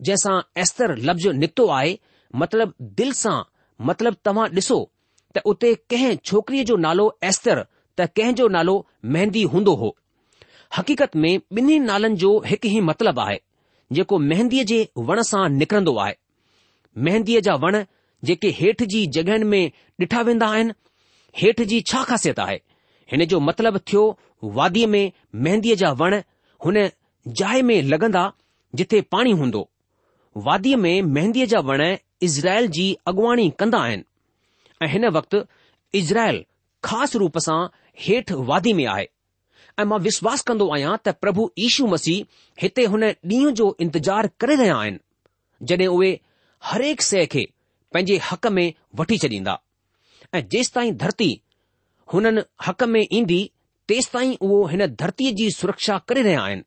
जंहिंसां 0.08 0.42
एस्तर 0.62 0.96
लफ़्ज़ 0.98 1.28
निकितो 1.42 1.68
आहे 1.78 1.98
मतिलब 2.44 2.74
दिल 3.02 3.12
सां 3.22 3.38
मतिलब 3.90 4.16
तव्हां 4.30 4.48
ॾिसो 4.60 4.80
त 5.36 5.42
उते 5.54 5.74
कंहिं 5.94 6.16
छोकिरीअ 6.32 6.64
जो 6.72 6.76
नालो 6.86 7.06
एस्तर 7.32 7.64
त 7.98 8.08
कंहिं 8.18 8.34
जो 8.42 8.48
नालो 8.58 8.76
मेहंदी 9.16 9.44
हूंदो 9.56 9.74
हो 9.84 9.96
हक़ीक़त 10.78 11.16
में 11.26 11.32
ॿिन्ही 11.60 11.80
नालनि 11.86 12.16
जो 12.26 12.32
हिकु 12.52 12.68
ई 12.68 12.80
मतिलबु 12.90 13.22
आहे 13.28 13.40
जेको 13.98 14.18
मेहंदीअ 14.32 14.64
जे 14.74 14.80
वण 15.12 15.22
सां 15.32 15.44
निकरंदो 15.60 15.96
आहे 16.06 16.14
मेहंदीअ 17.08 17.42
जा 17.50 17.54
वण 17.66 17.78
जेके 18.30 18.50
हेठि 18.62 18.86
जी 18.96 19.06
जॻहियुनि 19.18 19.46
में 19.54 19.72
ॾिठा 20.08 20.22
वेंदा 20.32 20.48
आहिनि 20.56 20.74
हेठि 21.44 21.66
जी 21.74 21.80
छा 21.92 22.04
ख़ासियत 22.10 22.40
आहे 22.48 22.60
हिन 23.12 23.26
जो 23.32 23.40
मतिलबु 23.40 23.80
थियो 23.92 24.04
वादीअ 24.58 24.88
में 24.90 25.12
मेहंदीअ 25.46 25.76
जा 25.84 25.92
वण 26.02 26.22
हुन 26.66 26.76
जाइ 27.40 27.62
में 27.70 27.82
लॻंदा 27.94 28.24
जिथे 28.76 29.02
पाणी 29.14 29.32
हूंदो 29.42 29.68
वादीअ 30.48 30.78
में 30.86 31.02
मेहंदीअ 31.18 31.46
जा 31.54 31.60
वण 31.70 31.82
इज़राइल 32.28 32.68
जी 32.78 32.86
अॻुवाणी 33.08 33.50
कंदा 33.60 33.80
आहिनि 33.88 34.04
ऐं 34.84 34.88
हिन 34.92 35.08
वक़्तु 35.18 35.42
इज़राइल 36.00 36.44
ख़ासि 36.86 37.18
रूप 37.20 37.38
सां 37.46 37.60
हेठि 38.06 38.34
वादी 38.52 38.74
में 38.80 38.86
आहे 38.94 39.08
ऐं 39.80 39.84
मां 39.92 40.00
विश्वास 40.08 40.42
कंदो 40.48 40.68
आहियां 40.74 40.96
त 41.06 41.10
प्रभु 41.24 41.50
यीशू 41.64 41.88
मसीह 41.94 42.62
हिते 42.62 42.86
हुन 42.94 43.04
ॾींहं 43.10 43.52
जो 43.60 43.76
इंतजार 43.86 44.30
करे 44.44 44.56
रहिया 44.64 44.76
आहिनि 44.84 45.00
जड॒हिं 45.70 45.88
उहे 45.96 46.12
हरेक 46.72 47.02
शइ 47.10 47.26
खे 47.36 47.46
पंहिंजे 47.94 48.18
हक़ 48.32 48.48
में 48.58 48.66
वठी 49.02 49.18
छॾींदा 49.26 49.60
ऐं 50.36 50.48
जेसि 50.56 50.72
ताईं 50.76 50.96
धरती 51.04 51.32
हुननि 52.14 52.42
हक़ 52.68 52.84
में 52.94 53.02
ईंदी 53.12 53.42
तेसि 53.88 54.10
ताईं 54.14 54.36
उहो 54.46 54.66
हिन 54.68 54.86
धरतीअ 55.02 55.32
जी 55.38 55.50
सुरक्षा 55.52 55.98
करे 56.08 56.22
रहिया 56.22 56.42
आहिनि 56.42 56.62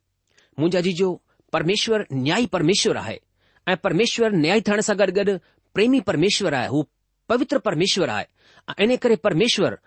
मुंहिंजा 0.59 0.81
जीजो 0.87 1.09
परमेश्वर 1.53 2.05
न्याई 2.13 2.47
परमेश्वर 2.57 2.97
आहे 2.97 3.19
ऐं 3.69 3.77
परमेश्वर 3.85 4.33
न्याय 4.43 4.61
थियण 4.69 4.81
सां 4.89 4.97
गॾु 4.99 5.13
गॾु 5.19 5.37
प्रेमी 5.75 6.01
परमेश्वर 6.11 6.55
आहे 6.55 6.69
हू 6.75 6.83
पवित्र 7.29 7.59
परमेश्वर 7.69 8.09
आहे 8.17 8.25
ऐं 8.79 8.85
इन 8.87 8.97
करे 9.05 9.17
परमेश्वर 9.29 9.79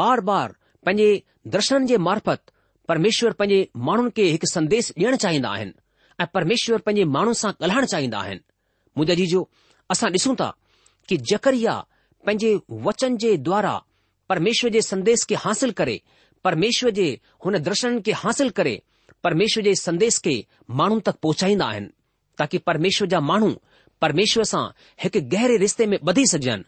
बार 0.00 0.20
बार 0.30 0.52
पंहिंजे 0.86 1.10
दर्शन 1.56 1.86
जे 1.86 1.96
मार्फत 2.08 2.40
परमेश्वर 2.88 3.32
पंहिंजे 3.40 3.66
माण्हुनि 3.88 4.10
खे 4.16 4.24
हिकु 4.34 4.46
संदेश 4.54 4.92
ॾियणु 4.98 5.16
चाहींदा 5.24 5.50
आहिनि 5.58 5.72
ऐं 6.22 6.26
परमेश्वर 6.34 6.84
पंहिंजे 6.88 7.04
माण्हुनि 7.16 7.38
सां 7.42 7.50
ॻाल्हाइणु 7.66 7.86
चाहींदा 7.94 8.18
आहिनि 8.18 8.40
मुंहिंजा 8.98 9.14
जीजो 9.22 9.48
असां 9.94 10.10
ॾिसूं 10.16 10.34
था 10.40 10.50
कि 11.08 11.16
जकरिया 11.32 11.78
पंहिंजे 12.26 12.56
वचन 12.86 13.16
जे 13.24 13.36
द्वारा 13.48 13.78
પરમેશ્વર 14.26 14.70
જે 14.74 14.82
સંદેશ 14.82 15.24
કે 15.30 15.38
حاصل 15.38 15.72
કરે 15.78 15.98
પરમેશ્વર 16.42 16.92
જે 16.98 17.06
હોને 17.46 17.58
દર્શન 17.66 18.00
કે 18.06 18.14
حاصل 18.22 18.50
કરે 18.56 18.74
પરમેશ્વર 19.22 19.64
જે 19.70 19.74
સંદેશ 19.82 20.18
કે 20.24 20.34
માણું 20.78 21.02
તક 21.06 21.16
પોચાઈ 21.22 21.56
ના 21.62 21.78
તાકી 22.38 22.62
પરમેશ્વર 22.66 23.08
જા 23.12 23.22
માણું 23.30 23.54
પરમેશ્વર 24.02 24.44
સા 24.52 24.72
એક 25.06 25.14
ગહેરે 25.32 25.56
રસ્તે 25.62 25.84
મે 25.90 26.02
બધી 26.06 26.26
સક 26.30 26.42
જન 26.46 26.62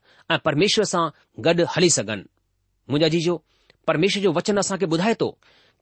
પરમેશ્વર 0.44 0.84
સા 0.92 1.06
ગડ 1.44 1.66
હલી 1.74 1.94
સગન 1.98 2.22
મુજા 2.90 3.10
જીજો 3.14 3.34
પરમેશ્વર 3.86 4.22
જો 4.24 4.30
વચન 4.36 4.60
આસા 4.62 4.78
કે 4.80 4.86
બુધાય 4.92 5.18
તો 5.22 5.28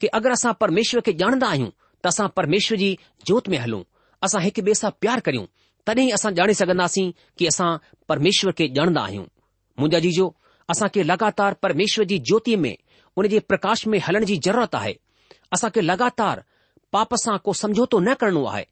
કે 0.00 0.06
અગર 0.18 0.30
આસા 0.32 0.56
પરમેશ્વર 0.60 1.04
કે 1.06 1.12
જાનદા 1.20 1.50
આયુ 1.52 1.70
તસા 2.02 2.32
પરમેશ્વરજી 2.36 2.98
જોત 3.28 3.44
મે 3.52 3.58
હલુ 3.64 3.80
આસા 4.24 4.40
એક 4.48 4.58
બેસા 4.66 4.96
પ્યાર 5.00 5.20
કરીઉ 5.26 5.44
તને 5.86 6.04
આસા 6.16 6.32
જાણે 6.38 6.54
સગનાસી 6.60 7.08
કે 7.36 7.44
આસા 7.52 7.80
પરમેશ્વર 8.08 8.52
કે 8.58 8.64
જાનદા 8.76 9.04
આયુ 9.08 9.24
મુજા 9.80 10.00
જીજો 10.06 10.26
असां 10.70 10.88
खे 10.94 11.02
लगातार 11.11 11.55
परमेश्वर 11.62 12.05
जी 12.11 12.18
ज्योति 12.29 12.55
में 12.62 12.74
उन 13.18 13.29
जे 13.33 13.38
प्रकाश 13.50 13.87
में 13.87 13.98
हलण 14.07 14.24
जी 14.31 14.37
ज़रूरत 14.46 14.74
आहे 14.74 14.94
असां 15.52 15.70
खे 15.74 15.81
लॻातार 15.81 16.42
पाप 16.92 17.14
सां 17.24 17.37
को 17.44 17.52
समझोतो 17.62 17.98
न 18.00 18.14
करणो 18.20 18.44
आहे 18.52 18.64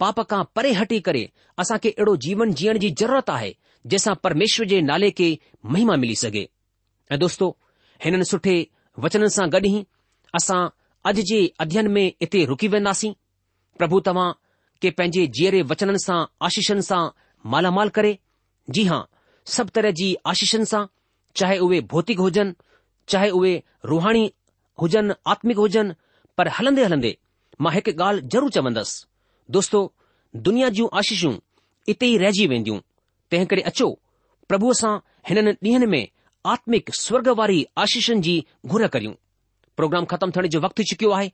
पाप 0.00 0.20
खां 0.30 0.42
परे 0.56 0.72
हटी 0.72 1.00
करे 1.08 1.28
असां 1.62 1.78
खे 1.84 1.88
अहिड़ो 1.90 2.16
जीवन 2.26 2.52
जीअण 2.60 2.78
जी 2.84 2.90
ज़रूरत 3.00 3.30
आहे 3.30 3.50
जंहिंसां 3.86 4.14
परमेश्वर 4.24 4.66
जे 4.72 4.80
नाले 4.90 5.10
खे 5.20 5.28
महिमा 5.74 5.96
मिली 6.02 6.14
सघे 6.22 6.46
ऐं 7.12 7.18
दोस्तो 7.18 7.48
हिननि 8.04 8.24
सुठे 8.30 8.56
वचननि 9.04 9.30
सां 9.38 9.48
गॾु 9.56 9.60
ई 9.74 9.82
असां 10.40 10.60
अॼ 11.06 11.12
जे 11.32 11.40
अध्यन 11.64 11.86
में 11.96 12.04
इते 12.26 12.44
रूकी 12.52 12.68
वेंदासीं 12.76 13.12
प्रभु 13.78 14.00
तव्हां 14.08 14.30
के 14.82 14.90
पंहिंजे 14.98 15.26
जीअरे 15.38 15.62
वचननि 15.72 15.98
सां 16.06 16.18
आशिषनि 16.48 16.82
सां 16.90 17.02
मालामाल 17.54 17.88
करे 18.00 18.18
जी 18.76 18.84
हा 18.92 19.04
सभु 19.56 19.70
तरह 19.78 19.90
जी 20.02 20.14
आशिषनि 20.34 20.64
सां 20.74 20.84
चाहे 21.38 21.58
उहे 21.64 21.80
भौतिक 21.90 22.18
हुजनि 22.20 22.52
चाहे 23.12 23.28
उहे 23.40 23.52
रुहाणी 23.90 24.30
हुजनि 24.80 25.14
आत्मिक 25.32 25.56
हुजनि 25.64 25.92
पर 26.38 26.48
हलंदे 26.58 26.84
हलंदे 26.84 27.16
मां 27.64 27.72
हिकु 27.74 27.90
ॻाल्हि 28.02 28.28
ज़रूर 28.32 28.50
चवंदसि 28.56 29.06
दोस्तो 29.56 29.78
दुनिया 30.46 30.68
जूं 30.76 30.88
आशिषूं 30.98 31.34
इते 31.92 32.06
ई 32.12 32.16
रहिजी 32.22 32.46
वेंदियूं 32.52 32.78
तंहिं 33.30 33.46
करे 33.50 33.62
अचो 33.70 33.88
प्रभु 34.48 34.70
असां 34.74 34.92
हिननि 35.28 35.52
ॾींहनि 35.68 35.86
में 35.94 36.06
आत्मिक 36.54 36.90
स्वर्ग 37.00 37.28
वारी 37.40 37.64
आशिषनि 37.84 38.20
जी 38.26 38.34
घुर 38.66 38.86
करियूं 38.94 39.14
प्रोग्राम 39.76 40.04
ख़तमु 40.12 40.32
थियण 40.36 40.46
जो 40.54 40.60
वक़्तु 40.60 40.82
चुकियो 40.90 41.10
आहे 41.18 41.30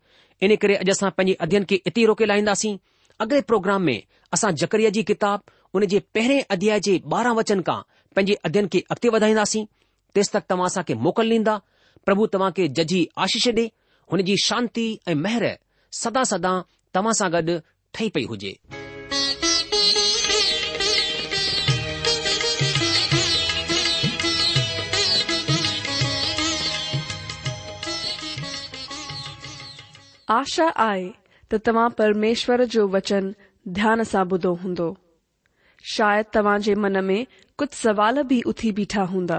इन 0.46 0.56
करे 0.62 0.74
अॼु 0.82 0.90
असां 0.96 1.11
पंहिंजे 1.18 1.37
अध्यन 1.46 1.64
खे 1.70 1.80
इते 1.87 2.00
ई 2.00 2.06
रोके 2.11 2.24
लाहींदासीं 2.30 2.76
अॻिए 3.24 3.40
प्रोग्राम 3.50 3.82
में 3.90 4.00
असां 4.35 4.50
जकरीअ 4.62 4.90
जी 4.98 5.02
किताब 5.12 5.42
उन 5.80 5.87
जे 5.94 6.00
पहिरें 6.18 6.44
अध्याय 6.59 6.80
जे 6.88 6.98
ॿारहं 7.14 7.35
वचन 7.40 7.61
खां 7.70 7.80
पंहिंजे 8.16 8.37
अध्ययन 8.50 8.68
खे 8.74 8.82
अॻिते 8.92 9.09
वधाईंदासीं 9.16 9.64
तेसि 10.16 10.31
तक 10.37 10.44
तव्हां 10.50 10.66
असांखे 10.66 10.94
मोकिल 11.05 11.31
ॾींदा 11.33 11.57
प्रभु 12.07 12.26
तव्हांखे 12.35 12.66
जजी 12.76 13.05
आशीष 13.22 13.48
ॾे 13.57 13.64
हुनजी 14.11 14.35
शांति 14.42 14.85
ऐं 15.07 15.14
मेहर 15.22 15.44
सदा 16.02 16.22
सदा 16.33 16.52
तव्हां 16.96 17.12
सां 17.18 17.31
गॾु 17.33 17.59
ठही 17.94 18.09
पई 18.14 18.24
हुजे 18.31 18.52
आशा 30.38 30.66
आहे 30.88 31.11
त 31.52 31.59
तव्हां 31.66 31.88
परमेश्वर 31.98 32.62
जो 32.74 32.87
वचन 32.94 33.31
ध्यान 33.81 34.02
सां 34.12 34.24
ॿुधो 34.33 34.52
हूंदो 34.62 34.88
शायदि 35.96 36.31
तव्हां 36.37 36.59
जे 36.68 36.74
मन 36.85 37.05
में 37.11 37.24
कुझु 37.59 37.76
सवाल 37.83 38.22
बि 38.31 38.40
उथी 38.52 38.70
बीठा 38.81 39.02
हूंदा 39.12 39.38